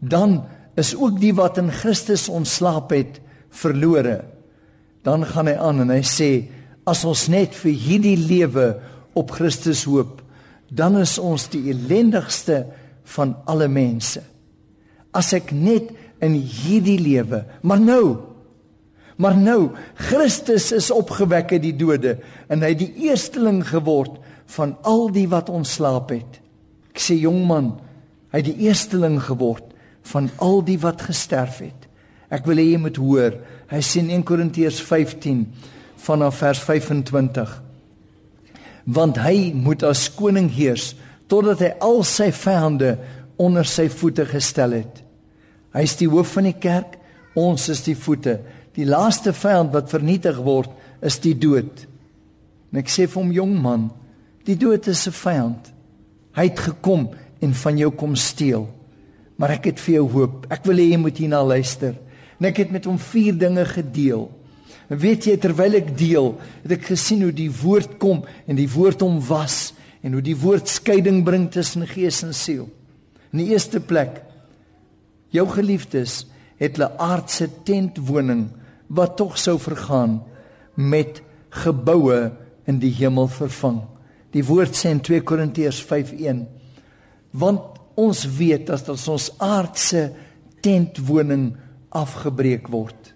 Dan 0.00 0.42
is 0.80 0.92
ook 0.96 1.20
die 1.20 1.32
wat 1.36 1.58
in 1.60 1.70
Christus 1.72 2.28
ontslaap 2.28 2.92
het 2.92 3.20
verlore. 3.62 4.20
Dan 5.04 5.24
gaan 5.26 5.48
hy 5.48 5.56
aan 5.56 5.84
en 5.86 5.92
hy 5.94 6.02
sê 6.04 6.30
as 6.88 7.04
ons 7.08 7.28
net 7.32 7.54
vir 7.62 7.76
hierdie 7.76 8.16
lewe 8.18 8.72
op 9.16 9.32
Christus 9.36 9.84
hoop, 9.88 10.20
dan 10.70 10.98
is 11.00 11.16
ons 11.18 11.48
die 11.52 11.68
ellendigste 11.72 12.64
van 13.16 13.34
alle 13.50 13.68
mense. 13.70 14.22
As 15.16 15.32
ek 15.36 15.50
net 15.54 15.90
in 16.22 16.36
hierdie 16.38 16.98
lewe, 17.00 17.42
maar 17.66 17.80
nou 17.82 18.29
Maar 19.20 19.36
nou, 19.36 19.70
Christus 20.08 20.70
is 20.72 20.88
opgewek 20.94 21.52
uit 21.52 21.64
die 21.66 21.76
dode 21.76 22.16
en 22.48 22.64
hy 22.64 22.72
het 22.72 22.80
die 22.80 23.08
eersteling 23.10 23.60
geword 23.68 24.16
van 24.54 24.74
al 24.88 25.10
die 25.12 25.26
wat 25.28 25.52
ontslaap 25.52 26.14
het. 26.14 26.38
Ek 26.94 27.02
sê 27.04 27.18
jong 27.20 27.42
man, 27.46 27.74
hy 28.32 28.40
het 28.40 28.48
die 28.48 28.68
eersteling 28.68 29.18
geword 29.22 29.66
van 30.10 30.30
al 30.40 30.62
die 30.64 30.78
wat 30.80 31.04
gesterf 31.04 31.60
het. 31.60 31.86
Ek 32.32 32.46
wil 32.48 32.62
hê 32.62 32.70
jy 32.70 32.80
moet 32.80 32.98
hoor. 33.00 33.36
Hy 33.70 33.80
sê 33.84 34.00
in 34.00 34.12
1 34.14 34.24
Korintiërs 34.26 34.80
15 34.86 35.44
vanaf 36.00 36.40
vers 36.40 36.62
25. 36.64 37.52
Want 38.90 39.20
hy 39.20 39.50
moet 39.54 39.84
as 39.86 40.06
koning 40.16 40.48
heers 40.54 40.94
totdat 41.30 41.60
hy 41.62 41.70
al 41.84 42.00
sy 42.08 42.30
vyande 42.34 42.96
onder 43.40 43.68
sy 43.68 43.88
voete 43.92 44.24
gestel 44.30 44.78
het. 44.78 45.02
Hy 45.76 45.84
is 45.86 45.98
die 46.00 46.08
hoof 46.10 46.32
van 46.38 46.48
die 46.48 46.56
kerk, 46.58 46.96
ons 47.38 47.68
is 47.70 47.84
die 47.86 47.94
voete. 47.94 48.40
Die 48.76 48.86
laaste 48.86 49.32
vyand 49.34 49.72
wat 49.74 49.90
vernietig 49.90 50.38
word 50.44 50.70
is 51.02 51.18
die 51.22 51.34
dood. 51.34 51.86
En 52.70 52.78
ek 52.82 52.90
sê 52.92 53.06
vir 53.08 53.22
hom 53.22 53.32
jong 53.34 53.56
man, 53.62 53.88
die 54.46 54.56
dood 54.56 54.86
is 54.88 55.06
'n 55.06 55.12
vyand. 55.12 55.72
Hy 56.36 56.44
het 56.48 56.58
gekom 56.58 57.10
en 57.42 57.54
van 57.54 57.78
jou 57.78 57.90
kom 57.90 58.16
steel. 58.16 58.68
Maar 59.36 59.50
ek 59.50 59.64
het 59.64 59.80
vir 59.80 59.94
jou 59.94 60.08
hoop. 60.12 60.46
Ek 60.50 60.64
wil 60.64 60.76
hê 60.76 60.90
jy 60.90 60.96
moet 60.96 61.18
hierna 61.18 61.42
luister. 61.42 61.94
En 62.38 62.46
ek 62.46 62.56
het 62.56 62.70
met 62.70 62.84
hom 62.84 62.98
vier 62.98 63.36
dinge 63.36 63.64
gedeel. 63.64 64.30
En 64.90 64.98
weet 64.98 65.24
jy 65.24 65.36
terwyl 65.36 65.74
ek 65.74 65.96
deel, 65.98 66.34
het 66.62 66.72
ek 66.72 66.90
gesien 66.90 67.22
hoe 67.22 67.32
die 67.32 67.50
woord 67.50 67.98
kom 67.98 68.24
en 68.46 68.56
die 68.56 68.68
woord 68.68 69.00
hom 69.00 69.20
was 69.28 69.72
en 70.02 70.12
hoe 70.12 70.22
die 70.22 70.36
woord 70.36 70.68
skeiding 70.68 71.22
bring 71.24 71.50
tussen 71.50 71.86
gees 71.86 72.22
en 72.22 72.34
siel. 72.34 72.68
In 73.32 73.44
die 73.44 73.52
eerste 73.52 73.80
plek 73.80 74.22
jou 75.30 75.46
geliefdes 75.46 76.24
het 76.60 76.76
hulle 76.76 76.90
aardse 77.00 77.48
tentwoning 77.64 78.48
wat 78.92 79.16
tog 79.16 79.38
sou 79.38 79.56
vergaan 79.58 80.20
met 80.74 81.22
geboue 81.62 82.30
in 82.68 82.78
die 82.82 82.92
hemel 82.94 83.28
vervang. 83.32 83.80
Die 84.30 84.44
woord 84.46 84.76
sê 84.78 84.92
in 84.94 85.02
2 85.02 85.24
Korintiërs 85.26 85.80
5:1 85.86 86.46
want 87.30 87.78
ons 87.94 88.24
weet 88.36 88.66
dat 88.66 88.88
as 88.88 89.08
ons 89.08 89.30
aardse 89.38 90.10
tentwoning 90.60 91.56
afgebreek 91.94 92.68
word, 92.68 93.14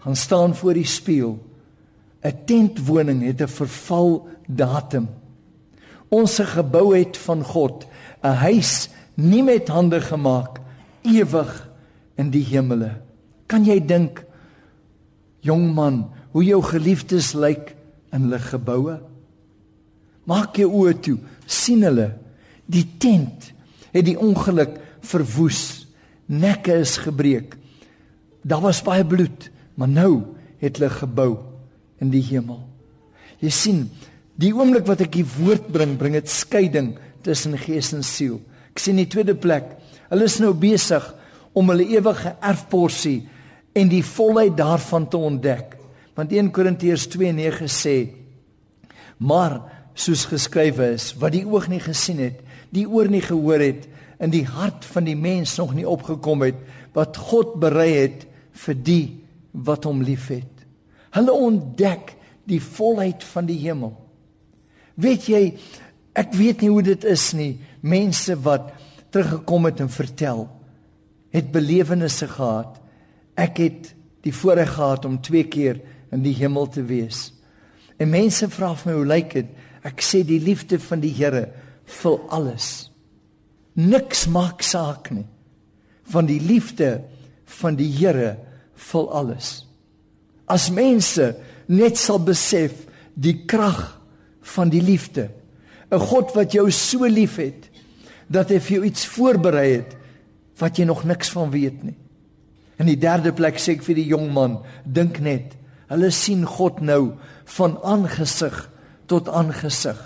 gaan 0.00 0.16
staan 0.16 0.54
voor 0.54 0.74
die 0.74 0.86
spieël. 0.86 1.38
'n 2.22 2.44
Tentwoning 2.46 3.22
het 3.22 3.40
'n 3.40 3.48
verval 3.48 4.28
datum. 4.46 5.08
Ons 6.08 6.34
se 6.34 6.44
gebou 6.44 6.96
het 6.96 7.16
van 7.16 7.44
God, 7.44 7.86
'n 8.22 8.34
huis 8.34 8.90
nie 9.14 9.42
met 9.42 9.68
hande 9.68 10.00
gemaak, 10.00 10.60
ewig 11.02 11.69
in 12.20 12.30
die 12.32 12.44
hemele. 12.44 12.92
Kan 13.50 13.64
jy 13.66 13.78
dink 13.82 14.22
jong 15.46 15.70
man, 15.74 16.04
hoe 16.34 16.44
jou 16.44 16.60
geliefdes 16.62 17.32
lyk 17.34 17.72
in 18.14 18.28
hulle 18.28 18.40
geboue. 18.44 18.98
Maak 20.28 20.60
jou 20.60 20.68
oë 20.82 20.96
toe, 21.02 21.16
sien 21.48 21.82
hulle. 21.86 22.10
Die 22.70 22.84
tent 23.02 23.50
het 23.90 24.06
die 24.06 24.18
ongeluk 24.20 24.76
verwoes. 25.06 25.88
Nekke 26.30 26.76
is 26.84 26.98
gebreek. 27.02 27.56
Daar 28.46 28.62
was 28.62 28.84
baie 28.86 29.04
bloed, 29.04 29.48
maar 29.74 29.90
nou 29.90 30.36
het 30.60 30.78
hulle 30.78 30.92
gebou 30.92 31.32
in 32.00 32.12
die 32.12 32.22
hemel. 32.30 32.60
Jy 33.40 33.52
sien, 33.52 33.80
die 34.40 34.52
oomblik 34.54 34.86
wat 34.88 35.02
ek 35.04 35.16
die 35.16 35.26
woord 35.26 35.70
bring, 35.72 35.96
bring 35.98 36.14
dit 36.16 36.30
skeiding 36.30 36.94
tussen 37.24 37.56
gees 37.60 37.90
en 37.96 38.04
siel. 38.06 38.38
Ek 38.70 38.80
sien 38.80 39.00
die 39.00 39.08
tweede 39.10 39.34
plek. 39.36 39.74
Hulle 40.12 40.28
is 40.28 40.38
nou 40.40 40.52
besig 40.56 41.04
om 41.52 41.70
hulle 41.72 41.86
ewige 41.90 42.34
erfporsie 42.40 43.28
en 43.72 43.90
die 43.90 44.04
volheid 44.04 44.56
daarvan 44.58 45.08
te 45.10 45.18
ontdek. 45.18 45.76
Want 46.14 46.32
1 46.32 46.50
Korintiërs 46.50 47.06
2:9 47.06 47.68
sê: 47.68 48.08
"Maar 49.16 49.62
soos 49.94 50.24
geskrywe 50.24 50.92
is, 50.92 51.14
wat 51.14 51.32
die 51.32 51.46
oog 51.46 51.68
nie 51.68 51.80
gesien 51.80 52.18
het, 52.18 52.40
die 52.70 52.88
oor 52.88 53.08
nie 53.08 53.20
gehoor 53.20 53.60
het, 53.60 53.88
in 54.18 54.30
die 54.30 54.44
hart 54.44 54.84
van 54.84 55.04
die 55.04 55.16
mens 55.16 55.56
nog 55.56 55.74
nie 55.74 55.88
opgekom 55.88 56.42
het, 56.42 56.54
wat 56.92 57.16
God 57.16 57.54
berei 57.60 57.92
het 57.92 58.26
vir 58.52 58.74
die 58.74 59.24
wat 59.50 59.84
hom 59.84 60.02
liefhet." 60.02 60.66
Hulle 61.10 61.32
ontdek 61.32 62.16
die 62.44 62.60
volheid 62.60 63.24
van 63.24 63.46
die 63.46 63.58
hemel. 63.58 63.96
Weet 64.94 65.26
jy, 65.26 65.54
ek 66.12 66.34
weet 66.34 66.60
nie 66.60 66.70
hoe 66.70 66.82
dit 66.82 67.04
is 67.04 67.32
nie, 67.32 67.58
mense 67.80 68.36
wat 68.42 68.72
teruggekom 69.10 69.64
het 69.64 69.80
en 69.80 69.88
vertel 69.88 70.59
het 71.30 71.52
belewennisse 71.52 72.28
gehad 72.28 72.80
Ek 73.40 73.60
het 73.62 73.92
die 74.24 74.34
voorreg 74.34 74.74
gehad 74.76 75.06
om 75.08 75.20
twee 75.22 75.46
keer 75.48 75.80
in 76.12 76.24
die 76.24 76.34
hemel 76.36 76.68
te 76.68 76.82
wees. 76.84 77.30
En 78.00 78.12
mense 78.12 78.48
vra 78.52 78.74
vir 78.76 78.90
my 78.90 78.96
hoe 78.98 79.08
lyk 79.08 79.34
dit? 79.36 79.50
Ek 79.86 80.02
sê 80.04 80.22
die 80.26 80.40
liefde 80.42 80.80
van 80.82 81.00
die 81.00 81.12
Here 81.14 81.46
vul 82.00 82.18
alles. 82.32 82.90
Niks 83.80 84.26
maak 84.28 84.64
saak 84.66 85.10
nie. 85.14 85.26
Van 86.10 86.28
die 86.28 86.40
liefde 86.42 86.98
van 87.60 87.78
die 87.78 87.88
Here 87.94 88.34
vul 88.90 89.08
alles. 89.14 89.64
As 90.50 90.68
mense 90.74 91.32
net 91.70 92.00
sal 92.00 92.20
besef 92.20 92.74
die 93.14 93.44
krag 93.48 94.00
van 94.56 94.68
die 94.72 94.82
liefde. 94.82 95.30
'n 95.90 95.98
God 95.98 96.34
wat 96.34 96.52
jou 96.52 96.70
so 96.70 97.06
liefhet 97.06 97.70
dat 98.28 98.50
hy 98.50 98.58
vir 98.60 98.76
jou 98.76 98.84
iets 98.86 99.06
voorberei 99.06 99.70
het 99.72 99.96
wat 100.60 100.78
jy 100.78 100.84
nog 100.84 101.04
niks 101.04 101.30
van 101.34 101.50
weet 101.50 101.82
nie. 101.82 101.96
In 102.80 102.88
die 102.88 102.98
derde 103.00 103.32
plek 103.36 103.58
sê 103.60 103.76
ek 103.76 103.84
vir 103.84 103.98
die 103.98 104.08
jong 104.08 104.30
man, 104.32 104.60
dink 104.84 105.20
net, 105.20 105.56
hulle 105.90 106.10
sien 106.14 106.46
God 106.48 106.80
nou 106.80 107.16
van 107.56 107.76
aangesig 107.84 108.56
tot 109.10 109.28
aangesig. 109.28 109.98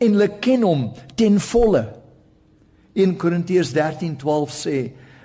En 0.00 0.14
hulle 0.14 0.30
ken 0.40 0.64
hom 0.64 0.86
ten 1.18 1.40
volle. 1.50 1.82
In 2.96 3.16
Korintiërs 3.20 3.74
13:12 3.76 4.54
sê, 4.54 4.76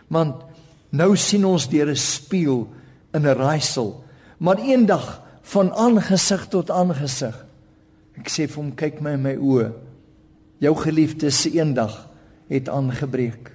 want 0.09 0.43
nou 0.91 1.15
sien 1.15 1.45
ons 1.45 1.69
deur 1.69 1.89
'n 1.89 1.95
spieël 1.95 2.67
in 3.13 3.23
'n 3.27 3.37
raaisel, 3.37 4.03
maar 4.37 4.59
eendag 4.59 5.21
van 5.41 5.71
aangesig 5.73 6.47
tot 6.49 6.71
aangesig. 6.71 7.45
Ek 8.17 8.29
sê 8.29 8.47
vir 8.47 8.63
hom, 8.63 8.71
kyk 8.75 9.01
my 9.01 9.13
in 9.13 9.21
my 9.21 9.35
oë. 9.35 9.73
Jou 10.59 10.75
geliefde 10.75 11.31
se 11.31 11.51
eendag 11.51 12.09
het 12.49 12.69
aangebreek. 12.69 13.54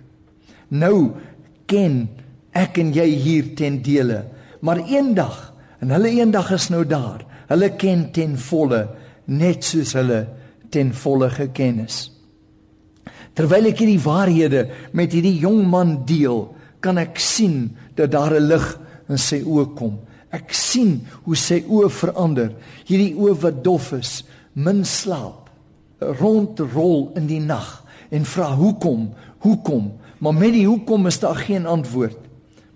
Nou 0.70 1.12
ken 1.70 2.06
ek 2.56 2.78
en 2.82 2.92
jy 2.94 3.06
hier 3.22 3.54
ten 3.58 3.80
dele. 3.82 4.24
Maar 4.60 4.82
eendag, 4.86 5.52
en 5.80 5.92
hulle 5.94 6.10
eendag 6.18 6.50
is 6.54 6.68
nou 6.70 6.84
daar. 6.84 7.24
Hulle 7.50 7.72
ken 7.80 8.10
ten 8.14 8.36
volle 8.38 8.86
net 9.30 9.64
soos 9.66 9.94
hulle 9.98 10.24
ten 10.70 10.92
volle 10.94 11.30
geken 11.34 11.84
is. 11.86 12.10
Terwyl 13.34 13.70
ek 13.70 13.82
hierdie 13.82 14.02
waarhede 14.02 14.66
met 14.96 15.14
hierdie 15.14 15.38
jong 15.42 15.62
man 15.70 16.00
deel, 16.06 16.48
kan 16.82 16.98
ek 16.98 17.18
sien 17.20 17.76
dat 17.96 18.12
daar 18.12 18.34
'n 18.34 18.48
lig 18.48 18.66
in 19.08 19.18
sy 19.18 19.42
oë 19.42 19.74
kom. 19.76 19.98
Ek 20.30 20.52
sien 20.54 21.06
hoe 21.24 21.36
sy 21.36 21.64
oë 21.66 21.90
verander. 21.90 22.52
Hierdie 22.86 23.14
oë 23.14 23.34
wat 23.42 23.64
dof 23.64 23.92
is, 23.92 24.24
min 24.54 24.84
slaap, 24.84 25.50
rondrol 26.00 27.12
in 27.16 27.26
die 27.26 27.40
nag 27.40 27.84
en 28.10 28.24
vra 28.24 28.54
hoekom? 28.54 29.10
Hoekom? 29.38 29.92
Maar 30.20 30.36
met 30.36 30.52
die 30.52 30.66
hoekom 30.68 31.08
is 31.08 31.18
daar 31.22 31.36
geen 31.36 31.66
antwoord. 31.66 32.16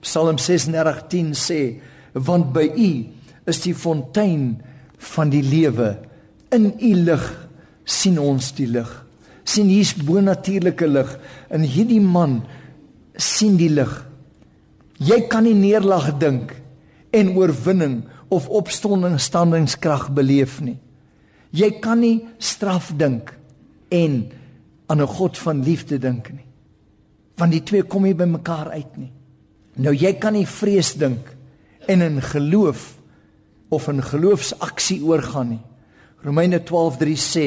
Psalm 0.01 0.37
36:10 0.41 1.33
sê, 1.37 1.81
want 2.13 2.53
by 2.53 2.71
U 2.77 2.91
is 3.45 3.61
die 3.61 3.75
fontein 3.75 4.63
van 4.99 5.29
die 5.29 5.43
lewe. 5.43 5.99
In 6.51 6.73
U 6.81 6.95
lig 6.95 7.49
sien 7.85 8.19
ons 8.19 8.53
die 8.57 8.67
lig. 8.67 9.05
sien 9.45 9.69
hier's 9.69 9.93
bonatuurlike 9.95 10.89
lig 10.89 11.11
in 11.55 11.67
hierdie 11.69 12.03
man 12.03 12.41
sien 13.21 13.59
die 13.61 13.71
lig. 13.73 13.93
Jy 15.05 15.21
kan 15.31 15.45
nie 15.47 15.57
neerlag 15.59 16.15
dink 16.21 16.55
en 17.15 17.35
oorwinning 17.37 18.03
of 18.35 18.49
opstanding 18.49 19.19
standingskrag 19.21 20.09
beleef 20.17 20.61
nie. 20.65 20.79
Jy 21.55 21.71
kan 21.85 22.01
nie 22.03 22.25
straf 22.43 22.91
dink 22.99 23.35
en 23.91 24.33
aan 24.89 25.01
'n 25.01 25.07
God 25.07 25.39
van 25.39 25.63
liefde 25.63 25.99
dink 25.99 26.33
nie. 26.33 26.47
Want 27.37 27.53
die 27.53 27.63
twee 27.63 27.83
kom 27.83 28.03
nie 28.03 28.15
by 28.15 28.25
mekaar 28.25 28.71
uit 28.71 28.97
nie. 28.97 29.13
Nou 29.77 29.95
jy 29.95 30.15
kan 30.23 30.37
nie 30.37 30.47
vrees 30.47 30.95
dink 30.95 31.33
en 31.91 32.03
in 32.03 32.21
geloof 32.23 32.95
of 33.75 33.89
in 33.89 34.03
geloofsaksie 34.03 35.03
oorgaan 35.05 35.49
nie. 35.49 35.63
Romeine 36.23 36.61
12:3 36.61 37.17
sê 37.19 37.47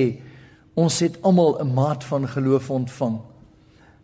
ons 0.75 0.99
het 0.99 1.21
almal 1.21 1.57
'n 1.61 1.73
maat 1.73 2.03
van 2.03 2.27
geloof 2.27 2.69
ontvang. 2.69 3.19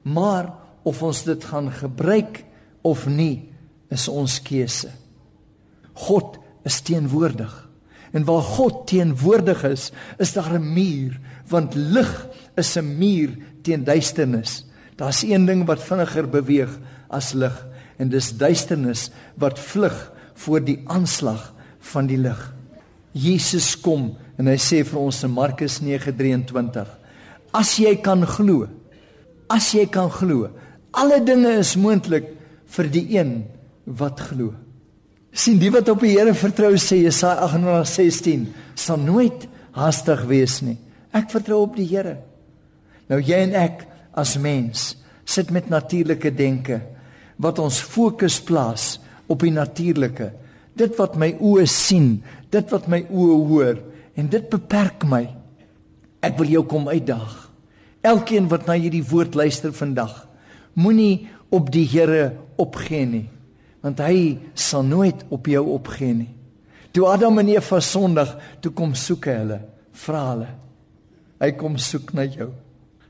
Maar 0.01 0.53
of 0.83 1.03
ons 1.03 1.23
dit 1.23 1.43
gaan 1.43 1.71
gebruik 1.71 2.43
of 2.81 3.07
nie 3.07 3.49
is 3.89 4.07
ons 4.07 4.41
keuse. 4.41 4.89
God 5.93 6.37
is 6.63 6.81
teenwoordig. 6.81 7.69
En 8.11 8.25
waar 8.25 8.41
God 8.41 8.87
teenwoordig 8.87 9.63
is, 9.63 9.91
is 10.17 10.33
daar 10.33 10.59
'n 10.59 10.73
muur, 10.73 11.19
want 11.47 11.75
lig 11.75 12.27
is 12.55 12.77
'n 12.77 12.97
muur 12.97 13.37
teen 13.61 13.83
duisternis. 13.83 14.65
Daar's 14.97 15.23
een 15.25 15.45
ding 15.45 15.65
wat 15.67 15.83
vinniger 15.83 16.27
beweeg 16.29 16.73
as 17.13 17.33
lig 17.33 17.55
en 17.97 18.09
dis 18.09 18.31
duisternis 18.37 19.09
wat 19.39 19.59
vlug 19.59 19.95
voor 20.45 20.63
die 20.65 20.79
aanslag 20.91 21.51
van 21.93 22.09
die 22.09 22.17
lig. 22.17 22.39
Jesus 23.13 23.75
kom 23.79 24.13
en 24.37 24.49
hy 24.49 24.57
sê 24.57 24.81
vir 24.85 24.99
ons 24.99 25.23
in 25.25 25.33
Markus 25.33 25.79
9:23: 25.81 26.87
As 27.53 27.75
jy 27.77 27.95
kan 28.01 28.25
glo, 28.25 28.67
as 29.49 29.71
jy 29.73 29.85
kan 29.85 30.09
glo, 30.09 30.49
alle 30.91 31.21
dinge 31.21 31.53
is 31.59 31.75
moontlik 31.77 32.31
vir 32.65 32.89
die 32.89 33.07
een 33.17 33.43
wat 33.85 34.19
glo. 34.19 34.53
sien 35.33 35.57
die 35.57 35.71
wat 35.73 35.89
op 35.89 36.03
die 36.05 36.13
Here 36.13 36.33
vertrou 36.37 36.75
sê 36.77 36.99
Jesaja 37.01 37.47
8:16 37.47 38.45
sal 38.75 38.97
nooit 38.97 39.47
haastig 39.73 40.25
wees 40.29 40.61
nie. 40.61 40.77
Ek 41.11 41.31
vertrou 41.31 41.63
op 41.63 41.75
die 41.75 41.87
Here. 41.89 42.19
Nou 43.09 43.19
jy 43.19 43.39
en 43.47 43.55
ek 43.57 43.81
as 44.13 44.37
mens. 44.37 44.93
Sit 45.25 45.51
met 45.51 45.69
natuurlike 45.71 46.33
denke 46.35 46.81
wat 47.41 47.59
ons 47.59 47.79
fokus 47.81 48.39
plaas 48.43 48.99
op 49.27 49.41
die 49.41 49.53
natuurlike. 49.53 50.31
Dit 50.77 50.97
wat 50.99 51.17
my 51.19 51.33
oë 51.39 51.65
sien 51.69 52.17
dit 52.53 52.73
wat 52.73 52.89
my 52.91 53.01
oë 53.09 53.37
hoor 53.49 53.79
en 54.19 54.29
dit 54.29 54.49
beperk 54.49 55.05
my. 55.09 55.25
Ek 56.23 56.37
wil 56.39 56.51
jou 56.53 56.63
kom 56.69 56.87
uitdaag. 56.87 57.33
Elkeen 58.03 58.49
wat 58.51 58.67
na 58.67 58.77
hierdie 58.77 59.05
woord 59.09 59.35
luister 59.35 59.73
vandag 59.73 60.27
moenie 60.73 61.29
op 61.53 61.69
die 61.73 61.85
Here 61.85 62.33
opgee 62.57 63.05
nie 63.05 63.27
want 63.83 63.99
hy 63.99 64.37
sal 64.55 64.85
nooit 64.87 65.25
op 65.27 65.43
jou 65.51 65.59
opgee 65.73 66.13
nie. 66.15 66.29
Toe 66.95 67.03
Adam 67.11 67.41
en 67.41 67.49
Eva 67.51 67.81
sondig 67.83 68.29
toe 68.63 68.71
kom 68.71 68.93
soek 68.95 69.27
hy 69.27 69.33
hulle 69.41 69.57
vra 70.05 70.21
hulle 70.29 70.51
hy 71.43 71.51
kom 71.59 71.75
soek 71.81 72.13
na 72.15 72.23
jou 72.29 72.49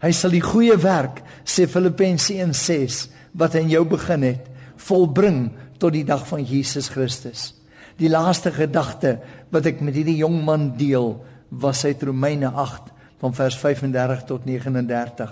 hy 0.04 0.12
sal 0.12 0.34
die 0.36 0.44
goeie 0.44 0.76
werk 0.84 1.22
sê 1.48 1.66
Filippense 1.72 2.36
1:6 2.36 3.08
wat 3.40 3.56
in 3.56 3.70
jou 3.72 3.86
begin 3.88 4.26
het 4.28 4.50
volbring 4.84 5.46
tot 5.80 5.96
die 5.96 6.06
dag 6.08 6.26
van 6.28 6.44
Jesus 6.44 6.90
Christus. 6.92 7.54
Die 8.00 8.10
laaste 8.10 8.52
gedagte 8.52 9.18
wat 9.54 9.68
ek 9.70 9.82
met 9.82 9.96
hierdie 9.96 10.20
jong 10.22 10.42
man 10.46 10.72
deel, 10.78 11.18
was 11.50 11.84
uit 11.86 12.02
Romeine 12.04 12.50
8 12.50 12.90
van 13.22 13.36
vers 13.38 13.58
35 13.60 14.24
tot 14.28 14.46
39. 14.46 15.30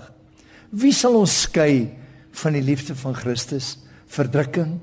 Wie 0.70 0.92
sal 0.96 1.18
ons 1.18 1.42
skei 1.44 1.90
van 2.42 2.56
die 2.56 2.64
liefde 2.64 2.94
van 2.96 3.16
Christus? 3.16 3.76
Verdrukking 4.12 4.78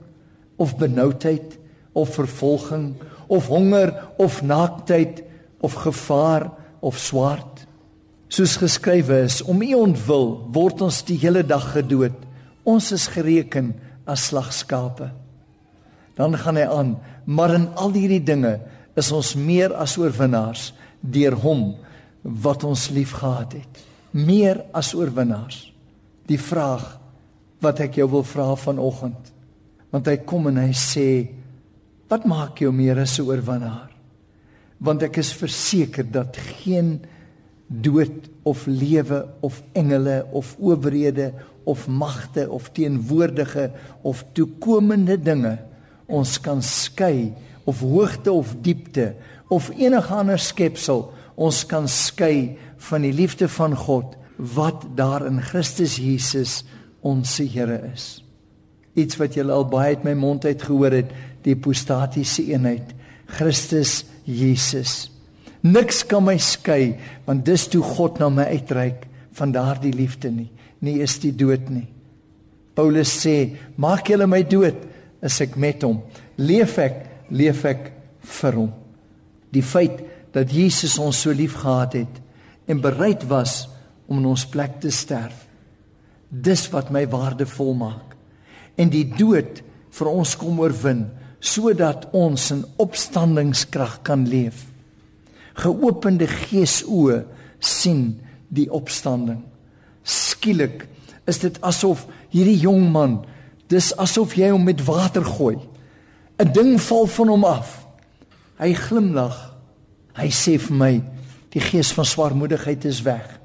of 0.58 0.76
benoudheid 0.78 1.56
of 1.98 2.14
vervolging 2.14 2.94
of 3.28 3.48
honger 3.50 3.94
of 4.18 4.42
naaktheid 4.42 5.24
of 5.62 5.74
gevaar 5.86 6.50
of 6.82 7.00
swaard? 7.00 7.59
Soos 8.30 8.60
geskrywe 8.62 9.24
is, 9.26 9.42
om 9.42 9.62
U 9.66 9.70
ontwil 9.80 10.28
word 10.54 10.84
ons 10.86 11.02
die 11.08 11.18
hele 11.18 11.42
dag 11.42 11.72
gedood. 11.74 12.14
Ons 12.68 12.92
is 12.94 13.08
gereken 13.10 13.74
as 14.10 14.28
slagskape. 14.30 15.10
Dan 16.20 16.38
gaan 16.38 16.60
hy 16.60 16.68
aan, 16.70 16.92
maar 17.26 17.56
in 17.56 17.68
al 17.80 17.96
hierdie 17.96 18.22
dinge 18.22 18.60
is 19.00 19.10
ons 19.16 19.34
meer 19.40 19.74
as 19.74 19.98
oorwinnaars 19.98 20.70
deur 21.02 21.38
hom 21.42 21.64
wat 22.22 22.66
ons 22.68 22.90
liefgehad 22.94 23.56
het. 23.58 23.84
Meer 24.14 24.62
as 24.76 24.92
oorwinnaars. 24.98 25.64
Die 26.30 26.38
vraag 26.38 26.86
wat 27.64 27.82
ek 27.82 27.98
jou 28.00 28.10
wil 28.12 28.26
vra 28.28 28.52
vanoggend. 28.60 29.32
Want 29.90 30.10
hy 30.10 30.18
kom 30.28 30.50
en 30.52 30.60
hy 30.62 30.74
sê, 30.78 31.08
wat 32.10 32.28
maak 32.30 32.62
jou 32.62 32.72
meer 32.74 33.00
as 33.00 33.20
'n 33.20 33.26
oorwinnaar? 33.26 33.90
Want 34.80 35.04
ek 35.04 35.18
is 35.18 35.34
verseker 35.34 36.06
dat 36.12 36.38
geen 36.38 37.02
dood 37.70 38.30
of 38.44 38.66
lewe 38.66 39.22
of 39.46 39.62
engele 39.78 40.26
of 40.34 40.56
owerhede 40.60 41.34
of 41.64 41.88
magte 41.88 42.50
of 42.50 42.70
teenwoordige 42.74 43.72
of 44.02 44.26
toekomende 44.34 45.18
dinge 45.22 45.58
ons 46.10 46.40
kan 46.42 46.64
skei 46.66 47.30
of 47.70 47.80
hoogte 47.86 48.32
of 48.34 48.56
diepte 48.66 49.14
of 49.48 49.70
enige 49.78 50.14
ander 50.14 50.42
skepsel 50.42 51.06
ons 51.40 51.62
kan 51.70 51.88
skei 51.88 52.58
van 52.90 53.06
die 53.06 53.14
liefde 53.14 53.48
van 53.52 53.76
God 53.78 54.18
wat 54.40 54.86
daar 54.96 55.26
in 55.28 55.42
Christus 55.44 55.98
Jesus 56.00 56.64
ons 57.04 57.38
Here 57.38 57.80
is. 57.94 58.24
Iets 58.96 59.20
wat 59.20 59.36
julle 59.36 59.54
al 59.56 59.68
baie 59.70 59.96
uit 59.96 60.04
my 60.08 60.16
mond 60.18 60.46
uit 60.48 60.62
gehoor 60.64 60.96
het, 60.96 61.12
die 61.44 61.56
apostatiese 61.56 62.44
eenheid, 62.52 62.96
Christus 63.30 64.04
Jesus. 64.24 65.12
Niks 65.64 66.06
kan 66.08 66.24
my 66.24 66.38
skei 66.40 66.94
want 67.26 67.46
dis 67.46 67.68
toe 67.68 67.84
God 67.84 68.20
na 68.20 68.30
my 68.32 68.48
uitreik 68.56 69.08
van 69.36 69.52
daardie 69.56 69.94
liefde 69.96 70.32
nie. 70.32 70.50
Nie 70.80 71.02
is 71.04 71.18
die 71.20 71.34
dood 71.36 71.68
nie. 71.70 71.88
Paulus 72.76 73.12
sê, 73.20 73.58
maak 73.76 74.08
julle 74.08 74.28
my 74.30 74.40
dood 74.48 74.78
as 75.24 75.42
ek 75.44 75.58
met 75.60 75.84
hom 75.84 76.00
leef 76.40 76.78
ek, 76.80 77.04
leef 77.36 77.66
ek 77.68 77.92
vir 78.40 78.58
hom. 78.62 78.72
Die 79.52 79.66
feit 79.66 80.00
dat 80.34 80.52
Jesus 80.54 80.98
ons 81.02 81.20
so 81.26 81.34
lief 81.36 81.58
gehad 81.60 81.98
het 82.00 82.22
en 82.70 82.82
bereid 82.84 83.26
was 83.30 83.66
om 84.08 84.22
in 84.22 84.30
ons 84.30 84.46
plek 84.50 84.80
te 84.84 84.92
sterf. 84.94 85.46
Dis 86.30 86.68
wat 86.72 86.94
my 86.94 87.04
waardevol 87.10 87.74
maak. 87.78 88.16
En 88.78 88.92
die 88.94 89.08
dood 89.10 89.64
vir 89.98 90.12
ons 90.12 90.36
kom 90.40 90.62
oorwin 90.62 91.08
sodat 91.40 92.10
ons 92.16 92.50
in 92.54 92.66
opstandingskrag 92.84 94.02
kan 94.06 94.26
leef 94.30 94.69
geopende 95.60 96.28
geesoë 96.30 97.24
sien 97.60 98.20
die 98.50 98.70
opstanding. 98.72 99.44
Skielik 100.04 100.88
is 101.30 101.42
dit 101.44 101.60
asof 101.66 102.06
hierdie 102.34 102.58
jong 102.64 102.88
man, 102.94 103.20
dis 103.70 103.92
asof 104.02 104.36
jy 104.38 104.50
hom 104.54 104.66
met 104.66 104.82
water 104.88 105.26
gooi. 105.26 105.60
'n 106.40 106.54
Ding 106.54 106.80
val 106.82 107.06
van 107.06 107.28
hom 107.28 107.44
af. 107.44 107.86
Hy 108.60 108.74
glimlag. 108.74 109.38
Hy 110.16 110.30
sê 110.32 110.58
vir 110.60 110.76
my, 110.76 110.94
die 111.52 111.62
gees 111.64 111.92
van 111.96 112.06
swaarmoedigheid 112.06 112.86
is 112.86 113.02
weg. 113.04 113.40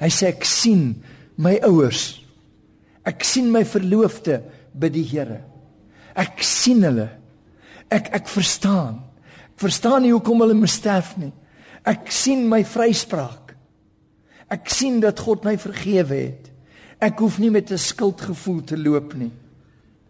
Hy 0.00 0.10
sê 0.10 0.30
ek 0.34 0.44
sien 0.44 1.02
my 1.36 1.58
ouers. 1.62 2.20
Ek 3.04 3.24
sien 3.24 3.50
my 3.52 3.64
verloofde 3.64 4.42
by 4.74 4.88
die 4.88 5.04
Here. 5.04 5.42
Ek 6.14 6.42
sien 6.42 6.82
hulle. 6.86 7.08
Ek 7.90 8.10
ek 8.14 8.28
verstaan. 8.28 9.02
Ek 9.54 9.60
verstaan 9.66 10.02
nie 10.02 10.12
hoekom 10.12 10.40
hulle 10.40 10.54
moet 10.54 10.72
sterf 10.72 11.16
nie. 11.16 11.32
Ek 11.84 12.10
sien 12.12 12.46
my 12.48 12.62
vryspraak. 12.64 13.52
Ek 14.52 14.68
sien 14.72 15.00
dat 15.02 15.20
God 15.20 15.44
my 15.44 15.56
vergewe 15.60 16.16
het. 16.16 16.50
Ek 17.02 17.18
hoef 17.20 17.38
nie 17.38 17.50
met 17.50 17.70
'n 17.70 17.78
skuldgevoel 17.78 18.64
te 18.64 18.76
loop 18.76 19.14
nie. 19.14 19.32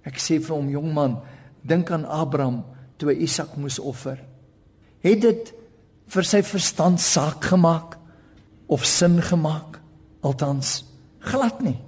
Ek 0.05 0.19
sê 0.19 0.41
vir 0.41 0.55
hom, 0.57 0.69
jong 0.69 0.93
man, 0.93 1.23
dink 1.63 1.91
aan 1.91 2.05
Abraham 2.05 2.65
toe 2.99 3.09
hy 3.09 3.25
Isak 3.25 3.57
moes 3.57 3.79
offer. 3.79 4.19
Het 5.01 5.21
dit 5.21 5.53
vir 6.07 6.25
sy 6.25 6.43
verstand 6.43 7.01
saak 7.01 7.45
gemaak 7.45 7.99
of 8.67 8.85
sin 8.85 9.23
gemaak? 9.23 9.81
Althans, 10.23 10.85
glad 11.21 11.61
nie. 11.63 11.79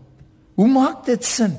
Hoe 0.56 0.68
maak 0.68 1.06
dit 1.06 1.24
sin? 1.24 1.56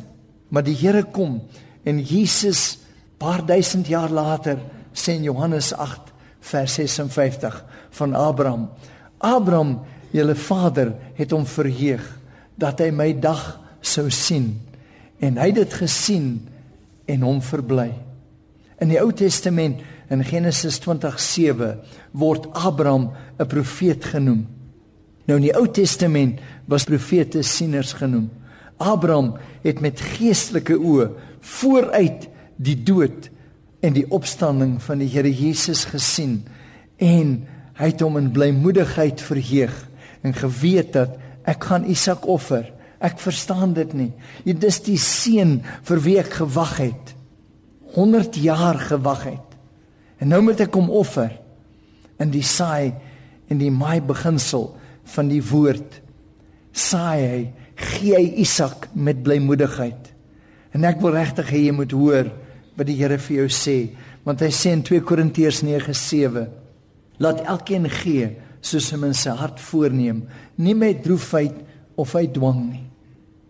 Maar 0.49 0.63
die 0.63 0.75
Here 0.75 1.03
kom 1.03 1.41
en 1.83 1.99
Jesus 2.03 2.79
paar 3.17 3.45
duisend 3.45 3.87
jaar 3.87 4.09
later 4.09 4.59
sê 4.93 5.15
in 5.17 5.23
Johannes 5.23 5.73
8 5.73 6.13
vers 6.47 6.77
56 6.79 7.63
van 7.99 8.15
Abraham. 8.15 8.69
Abraham, 9.17 9.79
julle 10.12 10.36
vader, 10.36 10.93
het 11.17 11.33
hom 11.36 11.45
verheug 11.45 12.03
dat 12.57 12.81
hy 12.81 12.91
my 12.95 13.12
dag 13.19 13.60
sou 13.81 14.10
sien 14.13 14.55
en 15.23 15.39
hy 15.39 15.49
het 15.49 15.62
dit 15.62 15.77
gesien 15.79 16.27
en 17.10 17.23
hom 17.25 17.39
verbly. 17.41 17.89
In 18.81 18.91
die 18.93 18.99
Ou 19.01 19.10
Testament 19.15 19.81
in 20.13 20.23
Genesis 20.23 20.79
20:7 20.83 21.73
word 22.12 22.47
Abraham 22.53 23.12
'n 23.39 23.47
profeet 23.47 24.05
genoem. 24.05 24.47
Nou 25.25 25.38
in 25.38 25.49
die 25.49 25.55
Ou 25.55 25.67
Testament 25.67 26.39
was 26.65 26.83
profete 26.83 27.41
sieners 27.41 27.93
genoem. 27.93 28.29
Abraham 28.77 29.38
het 29.63 29.79
met 29.79 29.99
geestelike 29.99 30.77
oë 30.77 31.10
vooruit 31.39 32.27
die 32.55 32.83
dood 32.83 33.29
en 33.85 33.93
die 33.93 34.07
opstanding 34.13 34.77
van 34.83 35.01
die 35.03 35.09
Here 35.11 35.31
Jesus 35.31 35.85
gesien 35.91 36.41
en 37.03 37.33
hy 37.77 37.91
het 37.91 38.01
hom 38.01 38.17
in 38.17 38.31
blymoedigheid 38.33 39.21
verheug 39.21 39.75
en 40.25 40.33
geweet 40.33 40.95
dat 40.95 41.17
ek 41.47 41.69
gaan 41.69 41.85
Isak 41.87 42.25
offer. 42.27 42.65
Ek 42.97 43.19
verstaan 43.21 43.75
dit 43.77 43.91
nie. 43.93 44.09
Dit 44.43 44.65
is 44.65 44.79
die 44.83 44.97
seun 44.99 45.59
vir 45.85 46.01
wie 46.03 46.15
ek 46.19 46.39
gewag 46.39 46.73
het. 46.81 47.13
100 47.93 48.39
jaar 48.41 48.79
gewag 48.81 49.27
het. 49.29 49.53
En 50.17 50.33
nou 50.33 50.41
moet 50.49 50.65
ek 50.65 50.73
hom 50.75 50.89
offer 50.89 51.31
in 52.21 52.33
die 52.33 52.43
saai 52.45 52.97
en 53.47 53.61
die 53.61 53.71
maai 53.71 54.01
beginsel 54.01 54.71
van 55.13 55.29
die 55.29 55.43
woord. 55.45 56.01
Saai 56.73 57.21
hy, 57.21 57.41
gee 57.77 58.17
hy 58.17 58.25
Isak 58.41 58.89
met 58.97 59.21
blymoedigheid. 59.23 60.09
En 60.73 60.85
ek 60.89 60.99
wil 61.05 61.13
regtig 61.15 61.53
hê 61.53 61.63
jy 61.67 61.77
moet 61.77 61.93
hoor 61.93 62.33
wat 62.77 62.87
die 62.87 62.97
Here 62.99 63.17
vir 63.17 63.41
jou 63.41 63.47
sê, 63.51 63.77
want 64.23 64.41
hy 64.45 64.51
sê 64.53 64.73
in 64.75 64.83
2 64.85 65.01
Korintiërs 65.01 65.63
9:7 65.65 66.47
Laat 67.19 67.41
elkeen 67.49 67.89
gee 67.89 68.35
soos 68.61 68.91
hom 68.93 69.07
in 69.07 69.15
sy 69.17 69.33
hart 69.33 69.59
voorneem, 69.59 70.21
nie 70.57 70.75
met 70.77 71.01
droefheid 71.03 71.55
of 71.97 72.13
uit 72.15 72.33
dwang 72.35 72.59
nie. 72.67 72.83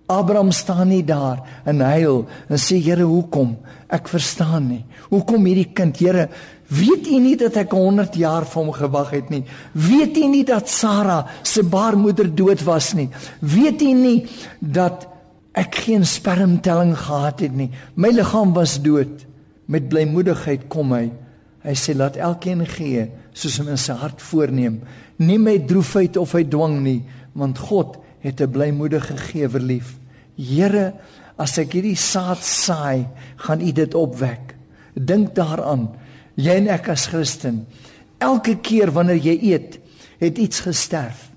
Abraham 0.07 0.53
staan 0.55 0.87
nie 0.87 1.03
daar 1.03 1.41
en 1.67 1.81
huil 1.83 2.21
en 2.47 2.61
sê 2.61 2.77
Here, 2.79 3.03
hoekom? 3.03 3.57
Ek 3.91 4.07
verstaan 4.07 4.69
nie. 4.69 4.85
Hoekom 5.11 5.43
hierdie 5.49 5.73
kind, 5.75 5.99
Here? 5.99 6.29
Weet 6.71 7.09
U 7.11 7.19
nie 7.23 7.35
dat 7.39 7.57
ek 7.59 7.75
100 7.75 8.15
jaar 8.19 8.47
vir 8.47 8.61
hom 8.61 8.71
gewag 8.75 9.11
het 9.15 9.29
nie? 9.31 9.43
Weet 9.75 10.15
U 10.19 10.29
nie 10.31 10.45
dat 10.47 10.71
Sara 10.71 11.25
se 11.43 11.63
baarmoeder 11.63 12.29
dood 12.31 12.63
was 12.67 12.93
nie? 12.95 13.09
Weet 13.41 13.83
U 13.83 13.91
nie 13.99 14.17
dat 14.59 15.07
ek 15.57 15.75
geen 15.87 16.05
spermtelling 16.05 16.93
gehad 16.97 17.41
het 17.41 17.55
nie? 17.57 17.71
My 17.95 18.11
liggaam 18.13 18.53
was 18.53 18.77
dood. 18.81 19.25
Met 19.67 19.89
blymoedigheid 19.89 20.67
kom 20.71 20.93
hy. 20.95 21.09
Hy 21.65 21.73
sê 21.75 21.95
laat 21.97 22.15
elkeen 22.21 22.63
gee 22.69 23.07
soos 23.37 23.57
hom 23.61 23.71
in 23.73 23.79
sy 23.81 23.95
hart 23.99 24.23
voorneem, 24.23 24.79
nie 25.21 25.37
met 25.41 25.67
droefheid 25.69 26.17
of 26.17 26.33
uit 26.37 26.49
dwang 26.49 26.79
nie, 26.81 27.01
want 27.37 27.59
God 27.69 27.97
het 28.23 28.41
'n 28.41 28.51
blymoedige 28.51 29.17
gewer 29.17 29.61
lief. 29.61 29.97
Here, 30.37 30.93
as 31.37 31.57
ek 31.57 31.73
hierdie 31.73 31.95
saad 31.95 32.41
saai, 32.41 33.07
gaan 33.37 33.61
U 33.61 33.71
dit 33.71 33.93
opwek. 33.93 34.55
Dink 34.95 35.35
daaraan, 35.35 35.89
jy 36.35 36.55
en 36.55 36.67
ek 36.67 36.89
as 36.89 37.07
Christen, 37.07 37.65
elke 38.19 38.55
keer 38.55 38.91
wanneer 38.91 39.21
jy 39.21 39.39
eet, 39.53 39.79
het 40.19 40.37
iets 40.37 40.59
gesterf. 40.59 41.29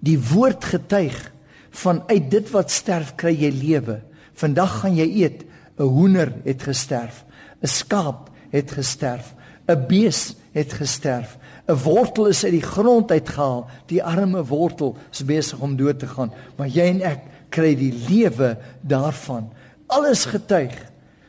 Die 0.00 0.18
woord 0.18 0.64
getuig 0.64 1.32
van 1.74 2.02
uit 2.06 2.30
dit 2.30 2.50
wat 2.54 2.70
sterf 2.70 3.14
kry 3.18 3.34
jy 3.34 3.50
lewe. 3.50 3.98
Vandag 4.38 4.80
gaan 4.82 4.96
jy 4.96 5.08
eet, 5.22 5.44
'n 5.78 5.82
hoender 5.82 6.32
het 6.44 6.62
gesterf, 6.62 7.24
'n 7.62 7.66
skaap 7.66 8.30
het 8.50 8.70
gesterf, 8.70 9.34
'n 9.66 9.86
bees 9.88 10.34
het 10.52 10.72
gesterf. 10.72 11.38
'n 11.66 11.74
Wortel 11.74 12.26
is 12.26 12.44
uit 12.44 12.52
die 12.52 12.62
grond 12.62 13.10
uitgehaal. 13.10 13.66
Die 13.86 14.02
arme 14.02 14.44
wortel 14.44 14.96
is 15.10 15.24
besig 15.24 15.58
om 15.58 15.76
dood 15.76 15.98
te 15.98 16.06
gaan, 16.06 16.32
maar 16.56 16.68
jy 16.68 16.82
en 16.82 17.02
ek 17.02 17.20
kry 17.48 17.74
die 17.74 17.94
lewe 18.08 18.58
daarvan. 18.80 19.50
Alles 19.86 20.24
getuig 20.24 20.74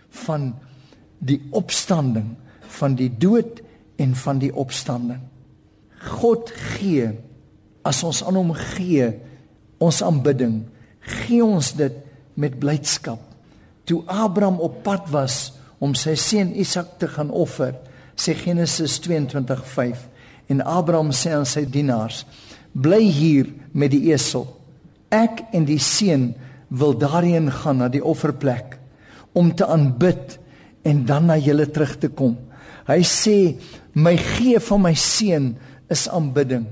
van 0.09 0.55
die 1.19 1.41
opstanding, 1.51 2.35
van 2.67 2.95
die 2.95 3.11
dood 3.17 3.61
en 3.95 4.15
van 4.15 4.37
die 4.37 4.55
opstanding. 4.55 5.21
God 6.19 6.51
gee 6.51 7.09
as 7.81 8.03
ons 8.03 8.23
aan 8.23 8.35
hom 8.35 8.53
gee 8.53 9.13
ons 9.85 10.01
aanbidding, 10.05 10.63
gee 11.05 11.43
ons 11.43 11.71
dit 11.77 11.95
met 12.39 12.55
blydskap. 12.59 13.21
Toe 13.85 14.01
Abraham 14.09 14.59
op 14.65 14.81
pad 14.85 15.09
was 15.13 15.53
om 15.83 15.93
sy 15.97 16.15
seun 16.17 16.53
Isak 16.57 16.97
te 16.99 17.09
gaan 17.11 17.29
offer, 17.29 17.75
sê 18.15 18.33
Genesis 18.37 18.97
22:5 19.03 20.07
en 20.49 20.61
Abraham 20.61 21.11
sê 21.11 21.33
aan 21.35 21.45
sy 21.45 21.65
dienaars: 21.65 22.25
"Bly 22.73 23.03
hier 23.03 23.47
met 23.73 23.91
die 23.91 24.11
esel. 24.11 24.47
Ek 25.11 25.45
en 25.53 25.65
die 25.65 25.79
seun 25.79 26.33
wil 26.69 26.97
daarheen 26.97 27.51
gaan 27.51 27.77
na 27.77 27.87
die 27.87 28.03
offerplek 28.03 28.79
om 29.33 29.55
te 29.55 29.65
aanbid 29.65 30.39
en 30.83 31.05
dan 31.05 31.25
na 31.25 31.37
julle 31.37 31.67
terug 31.71 31.99
te 31.99 32.07
kom." 32.07 32.37
Hy 32.87 33.01
sê: 33.03 33.57
"My 33.93 34.17
gee 34.17 34.59
van 34.59 34.81
my 34.81 34.93
seun 34.93 35.57
is 35.89 36.07
aanbidding. 36.09 36.65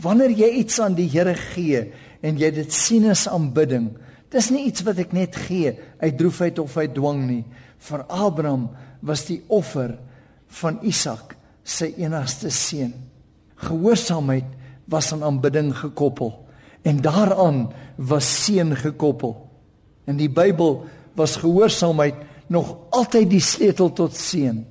Wanneer 0.00 0.30
jy 0.30 0.48
iets 0.62 0.80
aan 0.80 0.94
die 0.94 1.08
Here 1.08 1.34
gee 1.34 1.92
en 2.22 2.38
jy 2.38 2.50
dit 2.54 2.72
sien 2.72 3.08
as 3.10 3.26
aanbidding, 3.30 3.90
dis 4.30 4.50
nie 4.52 4.66
iets 4.68 4.84
wat 4.86 5.00
ek 5.02 5.14
net 5.16 5.36
gee 5.48 5.72
uit 6.00 6.18
droefheid 6.18 6.60
of 6.62 6.76
uit 6.76 6.92
dwang 6.94 7.24
nie. 7.26 7.44
Vir 7.80 8.04
Abraham 8.06 8.68
was 9.02 9.24
die 9.26 9.40
offer 9.48 9.96
van 10.60 10.78
Isak 10.86 11.34
sy 11.64 11.92
enigste 12.02 12.50
seun. 12.54 12.92
Gehoorsaamheid 13.60 14.46
was 14.90 15.12
aan 15.14 15.24
aanbidding 15.26 15.72
gekoppel 15.76 16.34
en 16.82 17.00
daaraan 17.04 17.68
was 17.96 18.28
seën 18.44 18.72
gekoppel. 18.76 19.34
In 20.08 20.16
die 20.16 20.30
Bybel 20.32 20.84
was 21.18 21.36
gehoorsaamheid 21.40 22.16
nog 22.50 22.76
altyd 22.90 23.28
die 23.30 23.44
sleutel 23.44 23.92
tot 23.92 24.16
seën. 24.16 24.64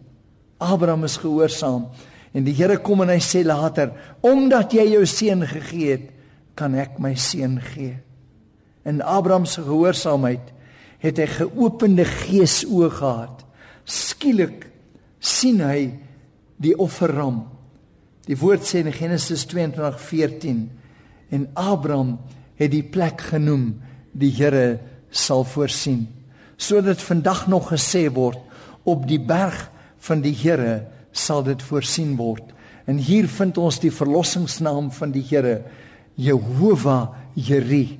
Abraham 0.60 1.06
is 1.08 1.20
gehoorsaam 1.22 1.90
en 2.34 2.46
die 2.46 2.54
Here 2.58 2.78
kom 2.84 3.02
en 3.06 3.14
hy 3.14 3.22
sê 3.24 3.44
later, 3.46 3.94
omdat 4.22 4.74
jy 4.76 4.86
jou 4.92 5.06
seun 5.10 5.46
gegee 5.50 5.96
het, 5.96 6.10
kan 6.60 6.76
ek 6.76 7.00
my 7.00 7.16
seun 7.16 7.58
gee. 7.72 7.96
In 8.88 9.02
Abraham 9.02 9.46
se 9.48 9.64
gehoorsaamheid 9.64 10.52
het 11.00 11.20
hy 11.22 11.28
geopende 11.32 12.06
gees 12.08 12.62
oë 12.68 12.90
gehad. 12.98 13.46
Skielik 13.88 14.68
sien 15.20 15.62
hy 15.64 15.94
die 16.60 16.76
offerram. 16.76 17.46
Die 18.28 18.38
woord 18.38 18.68
sê 18.68 18.84
in 18.84 18.94
Genesis 18.94 19.46
22:14 19.50 20.68
en 21.32 21.48
Abraham 21.56 22.18
het 22.60 22.72
die 22.72 22.84
plek 22.84 23.22
genoem 23.32 23.80
die 24.12 24.32
Here 24.36 24.80
sal 25.10 25.46
voorsien. 25.48 26.08
Sodat 26.58 27.02
vandag 27.02 27.48
nog 27.48 27.72
gesê 27.72 28.10
word 28.12 28.40
op 28.84 29.08
die 29.08 29.20
berg 29.20 29.70
van 30.00 30.22
die 30.22 30.36
Here 30.36 30.86
sal 31.12 31.44
dit 31.44 31.62
voorsien 31.64 32.16
word. 32.20 32.44
En 32.86 32.98
hier 32.98 33.28
vind 33.28 33.58
ons 33.58 33.80
die 33.80 33.94
verlossingsnaam 33.94 34.92
van 34.92 35.12
die 35.12 35.24
Here 35.24 35.62
Jehovah 36.20 37.16
Jeri. 37.36 37.98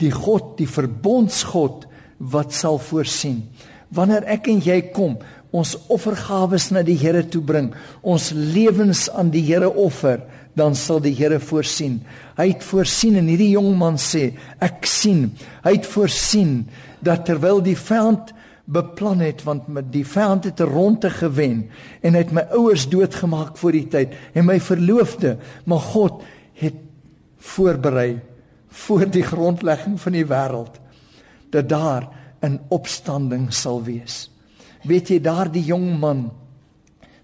Die 0.00 0.10
God, 0.10 0.56
die 0.58 0.68
verbondsgod 0.68 1.86
wat 2.18 2.56
sal 2.56 2.80
voorsien. 2.82 3.44
Wanneer 3.94 4.26
ek 4.30 4.48
en 4.50 4.60
jy 4.64 4.80
kom, 4.94 5.18
ons 5.50 5.74
offergawes 5.90 6.68
na 6.74 6.82
die 6.86 6.98
Here 6.98 7.22
toe 7.26 7.42
bring, 7.42 7.72
ons 8.02 8.30
lewens 8.34 9.08
aan 9.10 9.32
die 9.34 9.42
Here 9.46 9.70
offer, 9.70 10.22
dan 10.58 10.76
sal 10.78 11.00
die 11.02 11.14
Here 11.16 11.40
voorsien. 11.42 12.00
Hy 12.38 12.50
het 12.52 12.66
voorsien 12.66 13.18
en 13.20 13.30
hierdie 13.30 13.52
jong 13.54 13.72
man 13.78 13.98
sê, 14.00 14.30
ek 14.62 14.86
sien. 14.88 15.30
Hy 15.64 15.76
het 15.78 15.88
voorsien 15.90 16.64
dat 17.04 17.26
terwyl 17.28 17.62
die 17.64 17.78
vyand 17.78 18.34
beplan 18.70 19.22
het 19.24 19.42
want 19.42 19.66
met 19.72 19.88
die 19.90 20.04
vyand 20.06 20.44
het 20.46 20.60
'n 20.60 20.70
ronde 20.70 21.10
gewen 21.10 21.70
en 22.02 22.14
het 22.14 22.30
my 22.32 22.46
ouers 22.54 22.88
doodgemaak 22.88 23.56
voor 23.56 23.72
die 23.72 23.88
tyd 23.88 24.14
en 24.32 24.44
my 24.44 24.60
verloofde, 24.60 25.38
maar 25.64 25.80
God 25.80 26.22
voorberei 27.40 28.20
voor 28.84 29.08
die 29.10 29.24
grondlegging 29.26 29.96
van 30.00 30.14
die 30.14 30.26
wêreld 30.26 30.76
dat 31.50 31.68
daar 31.68 32.08
'n 32.42 32.60
opstanding 32.68 33.52
sal 33.52 33.82
wees. 33.82 34.30
Weet 34.82 35.08
jy 35.08 35.20
daardie 35.20 35.64
jong 35.64 35.98
man 35.98 36.30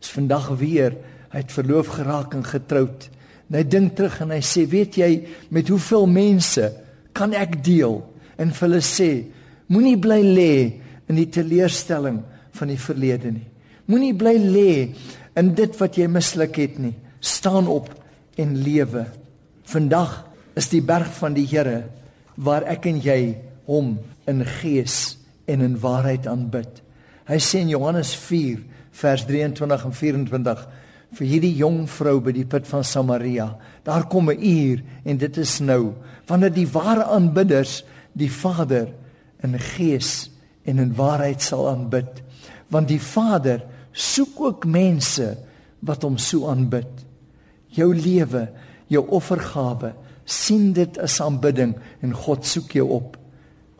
is 0.00 0.10
vandag 0.10 0.48
weer 0.48 0.96
hy 1.30 1.42
het 1.42 1.52
verloof 1.52 1.86
geraak 1.86 2.34
en 2.34 2.44
getroud. 2.44 3.08
En 3.48 3.58
hy 3.58 3.64
dink 3.68 3.96
terug 3.96 4.20
en 4.24 4.30
hy 4.30 4.40
sê, 4.40 4.64
weet 4.68 4.96
jy 4.96 5.10
met 5.54 5.68
hoeveel 5.68 6.06
mense 6.06 6.70
kan 7.16 7.34
ek 7.36 7.58
deel 7.64 8.00
en 8.40 8.52
vir 8.52 8.68
hulle 8.68 8.82
sê, 8.84 9.10
moenie 9.68 9.98
bly 9.98 10.20
lê 10.22 10.54
in 11.08 11.18
die 11.20 11.28
teleurstelling 11.32 12.22
van 12.56 12.72
die 12.72 12.80
verlede 12.80 13.32
nie. 13.32 13.46
Moenie 13.86 14.14
bly 14.18 14.34
lê 14.40 14.70
in 15.38 15.52
dit 15.54 15.76
wat 15.80 15.98
jy 15.98 16.08
misluk 16.10 16.56
het 16.58 16.80
nie. 16.82 16.94
Staan 17.20 17.68
op 17.70 17.90
en 18.40 18.56
lewe. 18.62 19.04
Vandag 19.66 20.20
is 20.54 20.68
die 20.70 20.82
berg 20.84 21.10
van 21.18 21.34
die 21.34 21.46
Here 21.50 21.88
waar 22.36 22.66
ek 22.70 22.86
en 22.86 23.00
jy 23.02 23.36
hom 23.66 23.96
in 24.30 24.44
gees 24.60 25.16
en 25.50 25.62
in 25.64 25.78
waarheid 25.82 26.28
aanbid. 26.30 26.82
Hy 27.26 27.38
sê 27.42 27.64
in 27.64 27.72
Johannes 27.72 28.12
4 28.14 28.60
vers 28.96 29.24
23 29.26 29.86
en 29.88 29.96
24 30.00 30.62
vir 31.16 31.26
hierdie 31.26 31.54
jong 31.58 31.84
vrou 31.90 32.20
by 32.22 32.34
die 32.36 32.46
put 32.46 32.66
van 32.70 32.84
Samaria. 32.86 33.48
Daar 33.82 34.06
kom 34.06 34.30
'n 34.30 34.38
uur 34.38 34.82
en 35.04 35.18
dit 35.18 35.36
is 35.36 35.60
nou 35.60 35.94
wanneer 36.26 36.52
die 36.52 36.68
ware 36.68 37.04
aanbidders 37.04 37.84
die 38.12 38.30
Vader 38.30 38.88
in 39.42 39.58
gees 39.58 40.30
en 40.64 40.78
in 40.78 40.94
waarheid 40.94 41.42
sal 41.42 41.68
aanbid 41.68 42.22
want 42.68 42.88
die 42.88 43.00
Vader 43.00 43.62
soek 43.92 44.40
ook 44.40 44.64
mense 44.64 45.36
wat 45.80 46.02
hom 46.02 46.18
so 46.18 46.48
aanbid 46.50 47.06
jou 47.76 47.94
lewe 47.94 48.48
jou 48.92 49.02
offergawe. 49.16 49.92
Sien 50.24 50.72
dit 50.72 50.98
as 50.98 51.20
aanbidding 51.22 51.76
en 52.02 52.14
God 52.14 52.46
soek 52.46 52.76
jou 52.78 52.88
op. 52.96 53.16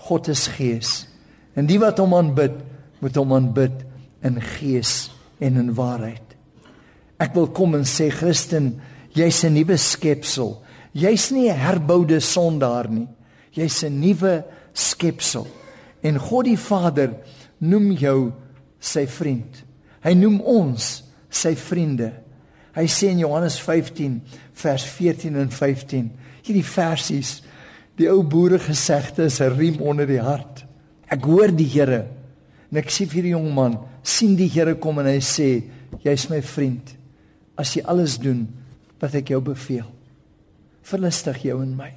God 0.06 0.28
is 0.28 0.46
gees. 0.54 1.06
En 1.56 1.66
die 1.66 1.78
wat 1.82 1.98
hom 1.98 2.14
aanbid 2.14 2.54
moet 3.02 3.16
hom 3.18 3.34
aanbid 3.36 3.82
in 4.26 4.38
gees 4.40 5.08
en 5.42 5.58
in 5.60 5.74
waarheid. 5.76 6.22
Ek 7.22 7.34
wil 7.36 7.48
kom 7.56 7.74
en 7.78 7.86
sê 7.88 8.10
Christen 8.12 8.76
jy's 9.16 9.44
'n 9.44 9.54
nuwe 9.54 9.76
skepsel. 9.76 10.62
Jy's 10.92 11.30
nie 11.30 11.48
'n 11.50 11.56
herboude 11.56 12.20
sondaar 12.20 12.88
nie. 12.90 13.08
Jy's 13.52 13.84
'n 13.84 14.00
nuwe 14.00 14.44
skepsel. 14.74 15.46
En 16.02 16.18
God 16.18 16.44
die 16.44 16.58
Vader 16.58 17.16
noem 17.58 17.92
jou 17.92 18.32
sy 18.80 19.06
vriend. 19.06 19.64
Hy 20.02 20.14
noem 20.14 20.40
ons 20.40 21.04
sy 21.30 21.54
vriende. 21.54 22.12
Hy 22.76 22.84
sê 22.92 23.10
in 23.14 23.22
Johannes 23.24 23.56
15 23.62 24.20
vers 24.60 24.84
14 24.84 25.38
en 25.40 25.50
15, 25.52 26.10
hierdie 26.44 26.66
versies, 26.66 27.40
die 27.96 28.08
ou 28.12 28.20
boere 28.22 28.58
gesegde 28.60 29.24
is 29.30 29.40
'n 29.40 29.56
riem 29.56 29.80
onder 29.80 30.06
die 30.06 30.20
hart. 30.20 30.64
Ek 31.08 31.24
hoor 31.24 31.48
die 31.48 31.68
Here 31.68 32.06
en 32.70 32.78
ek 32.78 32.90
sien 32.90 33.08
vir 33.08 33.22
die 33.22 33.34
jong 33.34 33.54
man, 33.54 33.78
sien 34.02 34.36
die 34.36 34.48
Here 34.48 34.74
kom 34.74 34.98
en 34.98 35.06
hy 35.06 35.20
sê, 35.20 35.64
jy's 36.04 36.28
my 36.28 36.42
vriend 36.42 36.96
as 37.56 37.74
jy 37.74 37.82
alles 37.84 38.18
doen 38.18 38.46
wat 39.00 39.14
ek 39.14 39.28
jou 39.28 39.40
beveel. 39.40 39.86
Verlustig 40.82 41.42
jou 41.42 41.62
en 41.62 41.76
my. 41.76 41.92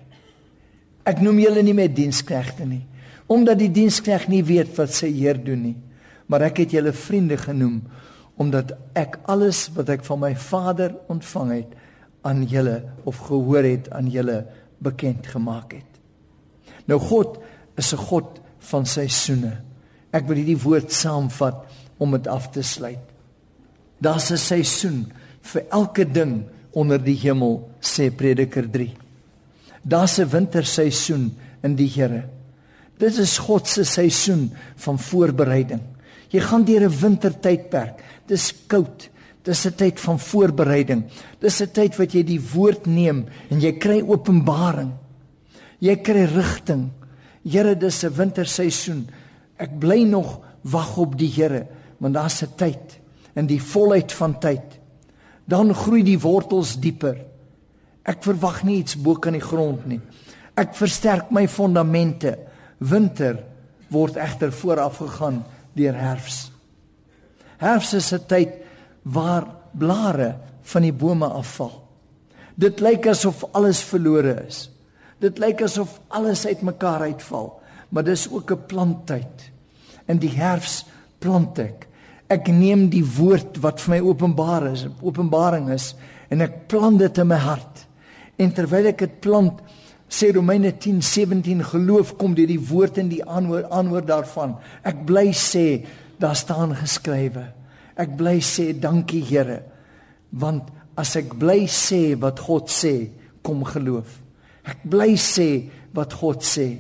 Ek 1.06 1.22
noem 1.22 1.40
julle 1.40 1.64
nie 1.64 1.74
meer 1.74 1.90
diensknegte 1.90 2.66
nie 2.66 2.86
omdat 3.30 3.60
die 3.62 3.70
dienskneg 3.70 4.26
nie 4.30 4.42
weet 4.42 4.72
wat 4.78 4.94
sy 4.98 5.12
heer 5.14 5.38
doen 5.38 5.62
nie. 5.68 5.76
Maar 6.30 6.48
ek 6.50 6.64
het 6.64 6.74
julle 6.74 6.94
vriende 6.98 7.38
genoem 7.38 7.78
omdat 8.40 8.72
ek 8.98 9.20
alles 9.32 9.68
wat 9.76 9.92
ek 9.92 10.06
van 10.08 10.22
my 10.24 10.32
Vader 10.40 10.96
ontvang 11.12 11.52
het 11.58 11.76
aan 12.28 12.46
julle 12.48 12.82
of 13.04 13.20
gehoor 13.28 13.66
het 13.68 13.90
aan 13.96 14.08
julle 14.12 14.46
bekend 14.80 15.28
gemaak 15.28 15.76
het. 15.76 16.00
Nou 16.88 17.00
God 17.00 17.38
is 17.78 17.94
'n 17.94 18.06
God 18.10 18.40
van 18.60 18.86
seisoene. 18.86 19.62
Ek 20.12 20.28
wil 20.28 20.36
hierdie 20.36 20.64
woord 20.64 20.92
saamvat 20.92 21.66
om 21.98 22.12
dit 22.12 22.28
af 22.28 22.50
te 22.52 22.62
sluit. 22.62 23.06
Daar's 24.00 24.32
'n 24.32 24.38
seisoen 24.38 25.12
vir 25.42 25.64
elke 25.70 26.06
ding 26.06 26.44
onder 26.72 27.04
die 27.04 27.18
hemel, 27.18 27.70
sê 27.82 28.10
Prediker 28.16 28.70
3. 28.70 28.96
Daar's 29.84 30.20
'n 30.20 30.30
winterseisoen 30.30 31.38
in 31.64 31.76
die 31.76 31.90
Here. 31.90 32.24
Dit 32.98 33.18
is 33.18 33.38
God 33.38 33.68
se 33.68 33.84
seisoen 33.84 34.52
van 34.76 35.00
voorbereiding. 35.00 35.82
Jy 36.30 36.40
gaan 36.40 36.64
deur 36.64 36.82
'n 36.82 37.00
wintertydperk. 37.00 38.04
Dis 38.30 38.52
koud. 38.70 39.10
Dis 39.44 39.66
'n 39.66 39.76
tyd 39.76 40.00
van 40.00 40.20
voorbereiding. 40.20 41.04
Dis 41.40 41.62
'n 41.62 41.72
tyd 41.72 41.98
wat 41.98 42.14
jy 42.14 42.24
die 42.24 42.42
woord 42.54 42.86
neem 42.86 43.26
en 43.50 43.60
jy 43.60 43.78
kry 43.78 44.02
openbaring. 44.02 44.92
Jy 45.80 45.96
kry 45.96 46.26
rigting. 46.26 46.92
Here, 47.44 47.76
dis 47.76 48.04
'n 48.04 48.14
winterseisoen. 48.14 49.08
Ek 49.58 49.80
bly 49.80 50.04
nog 50.04 50.40
wag 50.62 50.98
op 50.98 51.18
die 51.18 51.32
Here, 51.32 51.68
want 51.98 52.14
daar's 52.14 52.44
'n 52.44 52.56
tyd 52.56 53.00
in 53.36 53.48
die 53.48 53.62
volheid 53.62 54.12
van 54.12 54.40
tyd. 54.40 54.80
Dan 55.46 55.74
groei 55.74 56.04
die 56.04 56.20
wortels 56.20 56.80
dieper. 56.80 57.18
Ek 58.04 58.24
verwag 58.24 58.64
nie 58.64 58.78
iets 58.78 58.96
bo 58.96 59.16
kan 59.16 59.34
die 59.34 59.42
grond 59.42 59.86
nie. 59.86 60.00
Ek 60.56 60.76
versterk 60.76 61.32
my 61.32 61.48
fondamente. 61.48 62.38
Winter 62.78 63.44
word 63.90 64.16
egter 64.16 64.52
vooraf 64.52 64.98
gegaan 64.98 65.44
deur 65.74 65.94
herfs. 65.94 66.49
Herfs 67.60 67.94
is 67.94 68.14
'n 68.14 68.26
tyd 68.28 68.52
waar 69.04 69.46
blare 69.72 70.36
van 70.62 70.82
die 70.82 70.94
bome 70.94 71.28
afval. 71.28 71.88
Dit 72.56 72.80
lyk 72.80 73.08
asof 73.08 73.44
alles 73.52 73.82
verlore 73.84 74.46
is. 74.48 74.70
Dit 75.20 75.40
lyk 75.40 75.62
asof 75.62 76.00
alles 76.08 76.46
uitmekaar 76.46 77.02
uitval, 77.02 77.62
maar 77.90 78.04
dis 78.04 78.28
ook 78.32 78.52
'n 78.52 78.66
planttyd. 78.68 79.52
In 80.08 80.18
die 80.18 80.36
herfs 80.36 80.86
plant 81.20 81.60
ek. 81.60 81.88
Ek 82.28 82.48
neem 82.48 82.90
die 82.90 83.06
woord 83.06 83.58
wat 83.58 83.82
vir 83.82 83.96
my 83.96 84.00
openbaar 84.10 84.72
is, 84.72 84.88
openbaring 85.02 85.70
is 85.70 85.96
en 86.30 86.42
ek 86.42 86.68
plant 86.68 87.00
dit 87.00 87.18
in 87.18 87.28
my 87.28 87.36
hart. 87.36 87.88
En 88.38 88.52
terwyl 88.54 88.86
ek 88.86 88.98
dit 88.98 89.20
plant, 89.20 89.62
sê 90.10 90.32
Romeine 90.34 90.72
10:17 90.72 91.64
geloof 91.64 92.16
kom 92.18 92.36
deur 92.36 92.48
die 92.48 92.68
woord 92.70 92.98
en 92.98 93.10
die 93.10 93.24
antwoord 93.24 93.70
antwoord 93.70 94.08
daarvan. 94.08 94.56
Ek 94.84 95.06
bly 95.06 95.32
sê 95.34 95.86
daar 96.20 96.36
staan 96.36 96.76
geskrywe. 96.76 97.46
Ek 98.00 98.16
bly 98.20 98.40
sê 98.44 98.72
dankie 98.76 99.24
Here. 99.24 99.62
Want 100.32 100.70
as 101.00 101.16
ek 101.20 101.34
bly 101.40 101.66
sê 101.72 102.16
wat 102.20 102.40
God 102.44 102.70
sê, 102.72 103.10
kom 103.44 103.64
geloof. 103.68 104.20
Ek 104.68 104.84
bly 104.84 105.16
sê 105.16 105.70
wat 105.96 106.14
God 106.20 106.44
sê. 106.46 106.78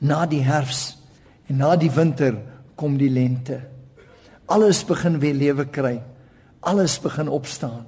Na 0.00 0.24
die 0.28 0.44
herfs 0.44 0.96
en 1.50 1.60
na 1.60 1.74
die 1.76 1.90
winter 1.92 2.36
kom 2.78 2.96
die 3.00 3.10
lente. 3.12 3.58
Alles 4.50 4.82
begin 4.86 5.18
weer 5.20 5.36
lewe 5.36 5.66
kry. 5.72 5.98
Alles 6.60 6.98
begin 7.02 7.28
opstaan. 7.28 7.84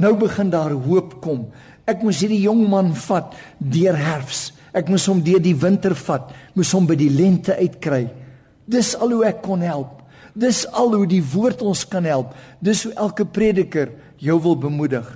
Nou 0.00 0.14
begin 0.16 0.52
daar 0.52 0.72
hoop 0.72 1.18
kom. 1.24 1.48
Ek 1.88 2.04
moes 2.04 2.20
hierdie 2.22 2.44
jong 2.44 2.62
man 2.70 2.92
vat 3.08 3.34
deur 3.58 3.96
herfs. 3.96 4.50
Ek 4.76 4.88
moes 4.88 5.06
hom 5.10 5.20
deur 5.24 5.42
die 5.42 5.56
winter 5.58 5.96
vat, 5.98 6.30
moes 6.54 6.70
hom 6.76 6.86
by 6.86 6.94
die 6.98 7.10
lente 7.10 7.56
uitkry. 7.58 8.04
Dis 8.70 8.92
al 8.94 9.16
hoe 9.16 9.24
ek 9.28 9.42
kon 9.44 9.64
help. 9.64 9.98
Dis 10.38 10.62
al 10.68 10.94
hoe 10.94 11.08
die 11.10 11.24
woord 11.32 11.64
ons 11.66 11.82
kan 11.90 12.06
help. 12.06 12.36
Dis 12.62 12.84
hoe 12.86 12.94
elke 12.94 13.26
prediker 13.26 13.90
jou 14.22 14.36
wil 14.44 14.56
bemoedig. 14.60 15.06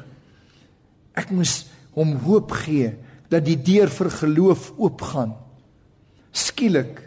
Ek 1.14 1.30
moes 1.30 1.64
hom 1.94 2.16
hoop 2.24 2.54
gee 2.64 2.90
dat 3.30 3.46
die 3.46 3.58
deur 3.58 3.92
vir 3.92 4.10
geloof 4.18 4.72
oopgaan. 4.74 5.36
Skielik 6.34 6.98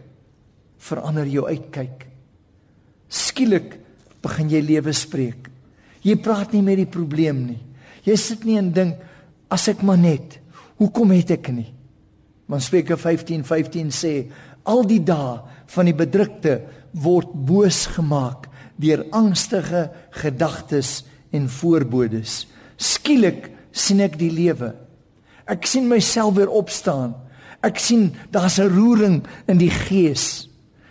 verander 0.88 1.28
jou 1.28 1.44
uitkyk. 1.50 2.06
Skielik 3.12 3.76
begin 4.24 4.52
jy 4.52 4.64
lewe 4.64 4.94
spreek. 4.96 5.50
Jy 6.04 6.16
praat 6.24 6.56
nie 6.56 6.64
meer 6.64 6.80
die 6.80 6.92
probleem 6.92 7.44
nie. 7.50 7.62
Jy 8.08 8.16
sit 8.20 8.46
nie 8.48 8.56
en 8.60 8.72
dink 8.72 9.02
as 9.52 9.68
ek 9.72 9.84
maar 9.84 10.00
net 10.00 10.40
hoekom 10.80 11.12
het 11.12 11.36
ek 11.36 11.52
nie 11.52 11.72
want 12.48 12.64
Spreuke 12.64 12.96
15:15 12.98 13.44
15 13.44 13.92
sê 13.92 14.14
al 14.68 14.84
die 14.88 15.02
dae 15.04 15.40
van 15.74 15.90
die 15.90 15.96
bedrukte 15.96 16.60
word 16.92 17.32
boos 17.48 17.86
gemaak 17.96 18.48
deur 18.78 19.06
angstige 19.16 19.88
gedagtes 20.22 21.02
en 21.34 21.48
voorbodes. 21.50 22.46
Skielik 22.78 23.50
sien 23.72 24.04
ek 24.06 24.20
die 24.20 24.32
lewe. 24.32 24.74
Ek 25.50 25.66
sien 25.66 25.88
myself 25.90 26.36
weer 26.38 26.52
opstaan. 26.52 27.16
Ek 27.66 27.80
sien 27.82 28.12
daar's 28.32 28.60
'n 28.60 28.70
roering 28.70 29.26
in 29.48 29.58
die 29.58 29.72
gees. 29.72 30.50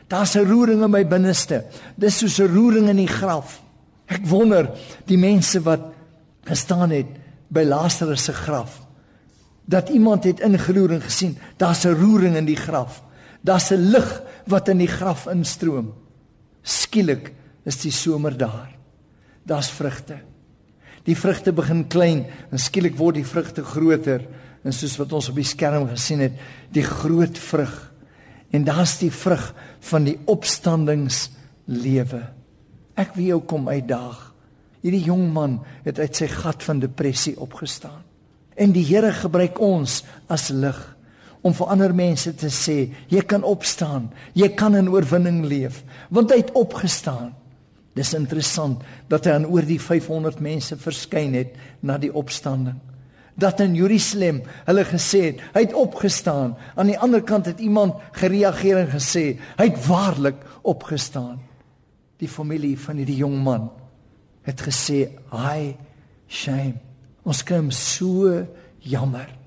Daar's 0.09 0.35
'n 0.37 0.49
roering 0.49 0.83
in 0.83 0.91
my 0.91 1.05
binneste. 1.05 1.65
Dis 1.97 2.19
soos 2.19 2.41
'n 2.41 2.55
roering 2.55 2.89
in 2.89 2.97
die 2.97 3.09
graf. 3.09 3.63
Ek 4.07 4.27
wonder 4.27 4.71
die 5.07 5.19
mense 5.19 5.63
wat 5.63 5.81
gestaan 6.45 6.91
het 6.91 7.07
by 7.49 7.63
Lazarus 7.63 8.25
se 8.25 8.33
graf 8.33 8.87
dat 9.67 9.89
iemand 9.89 10.25
het 10.25 10.41
ingeloer 10.41 10.93
en 10.93 11.03
gesien 11.03 11.39
daar's 11.57 11.85
'n 11.85 11.95
roering 11.95 12.37
in 12.37 12.45
die 12.45 12.57
graf 12.57 13.03
daar's 13.47 13.71
'n 13.71 13.91
lig 13.91 14.23
wat 14.47 14.69
in 14.69 14.79
die 14.79 14.91
graf 14.91 15.27
instroom. 15.27 15.95
Skielik 16.63 17.33
is 17.65 17.77
die 17.83 17.91
somer 17.93 18.37
daar. 18.37 18.75
Daar's 19.43 19.71
vrugte. 19.71 20.19
Die 21.05 21.17
vrugte 21.17 21.53
begin 21.53 21.87
klein 21.87 22.27
en 22.51 22.59
skielik 22.59 22.97
word 22.97 23.15
die 23.15 23.27
vrugte 23.27 23.63
groter. 23.65 24.27
En 24.65 24.73
soos 24.73 24.97
wat 24.97 25.13
ons 25.13 25.29
op 25.29 25.35
die 25.35 25.45
skerm 25.45 25.89
gesien 25.89 26.21
het 26.21 26.33
die 26.71 26.83
groot 26.83 27.39
vrug. 27.39 27.93
En 28.51 28.65
daar's 28.65 28.99
die 28.99 29.11
vrug 29.11 29.55
van 29.81 30.05
die 30.05 30.19
opstandingslewe. 30.25 32.23
Ek 32.95 33.15
wil 33.15 33.25
jou 33.25 33.41
kom 33.41 33.69
uitdaag. 33.69 34.35
Hierdie 34.83 35.05
jong 35.05 35.33
man 35.33 35.61
het 35.85 35.99
uit 35.99 36.17
sy 36.17 36.27
gat 36.27 36.63
van 36.63 36.79
depressie 36.81 37.41
opgestaan. 37.41 38.03
En 38.57 38.73
die 38.73 38.85
Here 38.85 39.13
gebruik 39.13 39.61
ons 39.61 40.03
as 40.29 40.49
lig 40.49 40.96
om 41.47 41.55
vir 41.55 41.71
ander 41.71 41.95
mense 41.95 42.33
te 42.35 42.51
sê, 42.51 42.79
jy 43.13 43.23
kan 43.29 43.45
opstaan, 43.47 44.11
jy 44.35 44.49
kan 44.59 44.75
in 44.75 44.91
oorwinning 44.91 45.45
leef, 45.47 45.83
want 46.11 46.33
hy 46.35 46.41
het 46.43 46.55
opgestaan. 46.59 47.31
Dis 47.97 48.13
interessant 48.19 48.83
dat 49.09 49.25
hy 49.25 49.37
aan 49.39 49.47
oor 49.49 49.65
die 49.65 49.79
500 49.81 50.43
mense 50.45 50.77
verskyn 50.81 51.37
het 51.39 51.55
na 51.87 51.97
die 52.03 52.13
opstanding. 52.13 52.77
Dat 53.37 53.61
in 53.65 53.77
Jerusalem 53.77 54.43
hulle 54.67 54.85
gesê 54.89 55.23
het, 55.31 55.41
hy 55.55 55.63
het 55.69 55.77
opgestaan. 55.77 56.55
Aan 56.77 56.91
die 56.93 56.99
ander 57.01 57.23
kant 57.25 57.49
het 57.49 57.61
iemand 57.61 58.01
gereageer 58.17 58.83
en 58.83 58.93
gesê, 58.93 59.25
hy 59.57 59.69
het 59.71 59.81
waarlik 59.87 60.41
opgestaan. 60.65 61.39
Die 62.21 62.29
familie 62.33 62.75
van 62.81 63.01
hierdie 63.01 63.21
jong 63.21 63.37
man 63.45 63.71
het 64.47 64.61
gesê, 64.61 65.09
"Hi, 65.33 65.77
shame. 66.29 66.81
Ons 67.25 67.45
kom 67.45 67.71
so 67.71 68.47
jammer." 68.81 69.46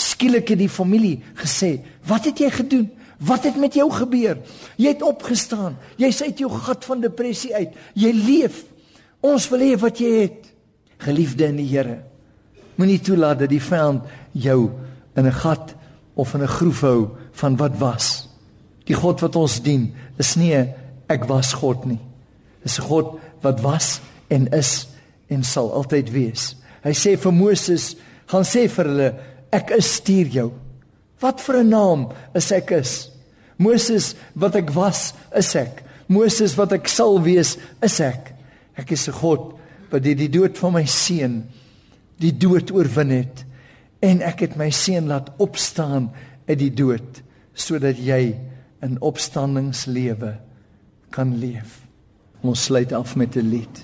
Skielik 0.00 0.48
het 0.48 0.58
die 0.58 0.68
familie 0.68 1.20
gesê, 1.34 1.80
"Wat 2.06 2.24
het 2.24 2.38
jy 2.38 2.50
gedoen? 2.50 2.90
Wat 3.20 3.44
het 3.44 3.56
met 3.56 3.74
jou 3.74 3.90
gebeur? 3.92 4.38
Jy 4.76 4.88
het 4.88 5.02
opgestaan. 5.02 5.76
Jy's 5.96 6.22
uit 6.22 6.38
jou 6.38 6.50
gat 6.50 6.84
van 6.84 7.00
depressie 7.00 7.54
uit. 7.54 7.74
Jy 7.92 8.12
leef. 8.12 8.64
Ons 9.20 9.48
wil 9.52 9.60
hê 9.60 9.74
wat 9.80 10.00
jy 10.00 10.12
het. 10.20 10.48
Geliefde 11.00 11.46
in 11.46 11.56
die 11.56 11.68
Here, 11.68 12.02
moenie 12.76 13.00
toelaat 13.00 13.38
dat 13.38 13.52
die 13.52 13.60
vyand 13.60 14.04
jou 14.32 14.70
in 15.16 15.26
'n 15.26 15.32
gat 15.32 15.74
of 16.14 16.34
in 16.34 16.42
'n 16.42 16.46
groef 16.46 16.80
hou 16.80 17.08
van 17.32 17.56
wat 17.56 17.78
was. 17.78 18.28
Die 18.84 18.94
God 18.94 19.20
wat 19.20 19.36
ons 19.36 19.62
dien, 19.62 19.94
is 20.18 20.36
nie 20.36 20.54
'n 20.54 20.74
ek 21.08 21.24
was 21.24 21.52
God 21.52 21.84
nie. 21.84 22.00
Dis 22.62 22.78
'n 22.78 22.82
God 22.82 23.18
wat 23.40 23.60
was 23.60 24.00
en 24.28 24.48
is 24.52 24.88
en 25.28 25.44
sal 25.44 25.72
altyd 25.72 26.10
wees. 26.10 26.56
Hy 26.82 26.92
sê 26.92 27.18
vir 27.18 27.32
Moses, 27.32 27.96
gaan 28.26 28.44
sê 28.44 28.68
vir 28.68 28.84
hulle, 28.84 29.14
ek 29.52 29.70
is 29.70 29.94
stuur 29.94 30.26
jou. 30.26 30.50
Wat 31.20 31.40
vir 31.40 31.62
'n 31.62 31.68
naam 31.68 32.08
is 32.34 32.52
ek 32.52 32.70
is? 32.70 33.10
Moses 33.58 34.14
wat 34.34 34.56
ek 34.56 34.70
was, 34.70 35.14
is 35.36 35.54
ek. 35.54 35.84
Moses 36.08 36.56
wat 36.56 36.72
ek 36.72 36.88
sal 36.88 37.20
wees, 37.22 37.58
is 37.82 38.00
ek. 38.00 38.34
Ek 38.76 38.92
is 38.92 39.08
'n 39.08 39.12
God 39.12 39.54
wat 39.90 40.02
die, 40.02 40.14
die 40.14 40.28
dood 40.28 40.58
van 40.58 40.72
my 40.72 40.84
seun 40.84 41.44
die 42.20 42.32
dood 42.36 42.70
oorwin 42.70 43.12
het 43.14 43.44
en 44.04 44.22
ek 44.24 44.44
het 44.46 44.56
my 44.60 44.70
seun 44.74 45.08
laat 45.10 45.30
opstaan 45.42 46.10
uit 46.48 46.58
die 46.60 46.72
dood 46.72 47.22
sodat 47.54 47.98
jy 48.00 48.36
in 48.84 48.96
opstandingslewe 49.04 50.36
kan 51.12 51.34
leef. 51.42 51.80
Ons 52.40 52.64
sluit 52.70 52.92
af 52.92 53.16
met 53.16 53.36
'n 53.36 53.50
lied. 53.50 53.76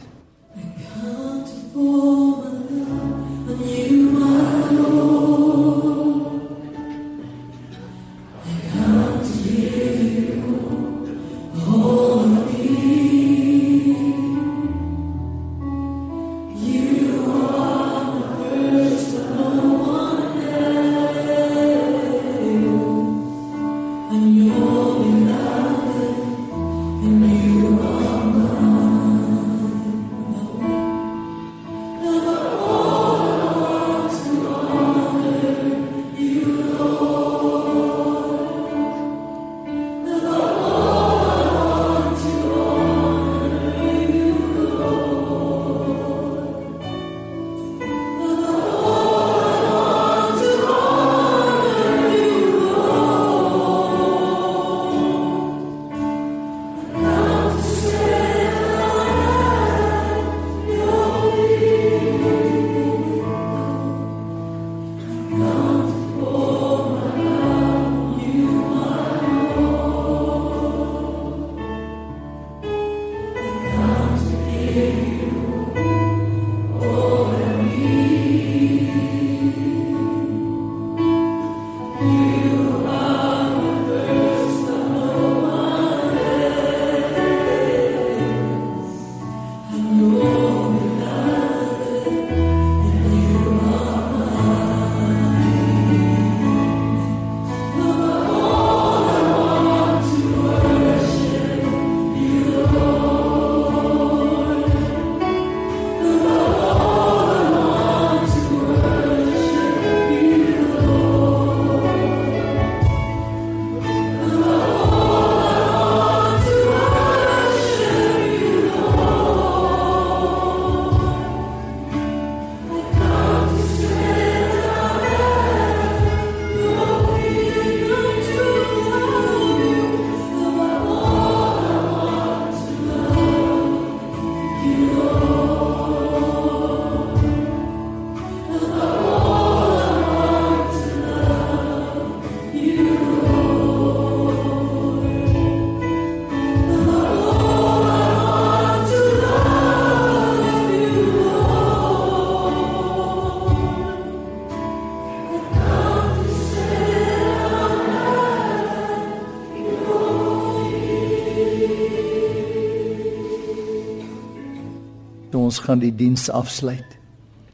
Ons 165.46 165.62
gaan 165.64 165.80
die 165.82 165.94
diens 165.94 166.28
afsluit. 166.30 166.96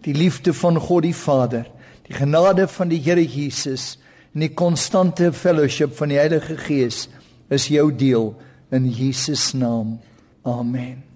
Die 0.02 0.14
liefde 0.16 0.54
van 0.56 0.80
God 0.80 1.06
die 1.06 1.16
Vader, 1.16 1.68
die 2.08 2.16
genade 2.16 2.66
van 2.68 2.90
die 2.90 3.00
Here 3.02 3.22
Jesus 3.22 3.98
en 4.32 4.46
die 4.46 4.54
konstante 4.56 5.30
fellowship 5.36 5.94
van 5.98 6.12
die 6.12 6.20
Heilige 6.20 6.56
Gees 6.56 7.06
is 7.52 7.68
jou 7.70 7.90
deel 7.92 8.32
in 8.72 8.88
Jesus 8.88 9.52
naam. 9.52 9.98
Amen. 10.42 11.11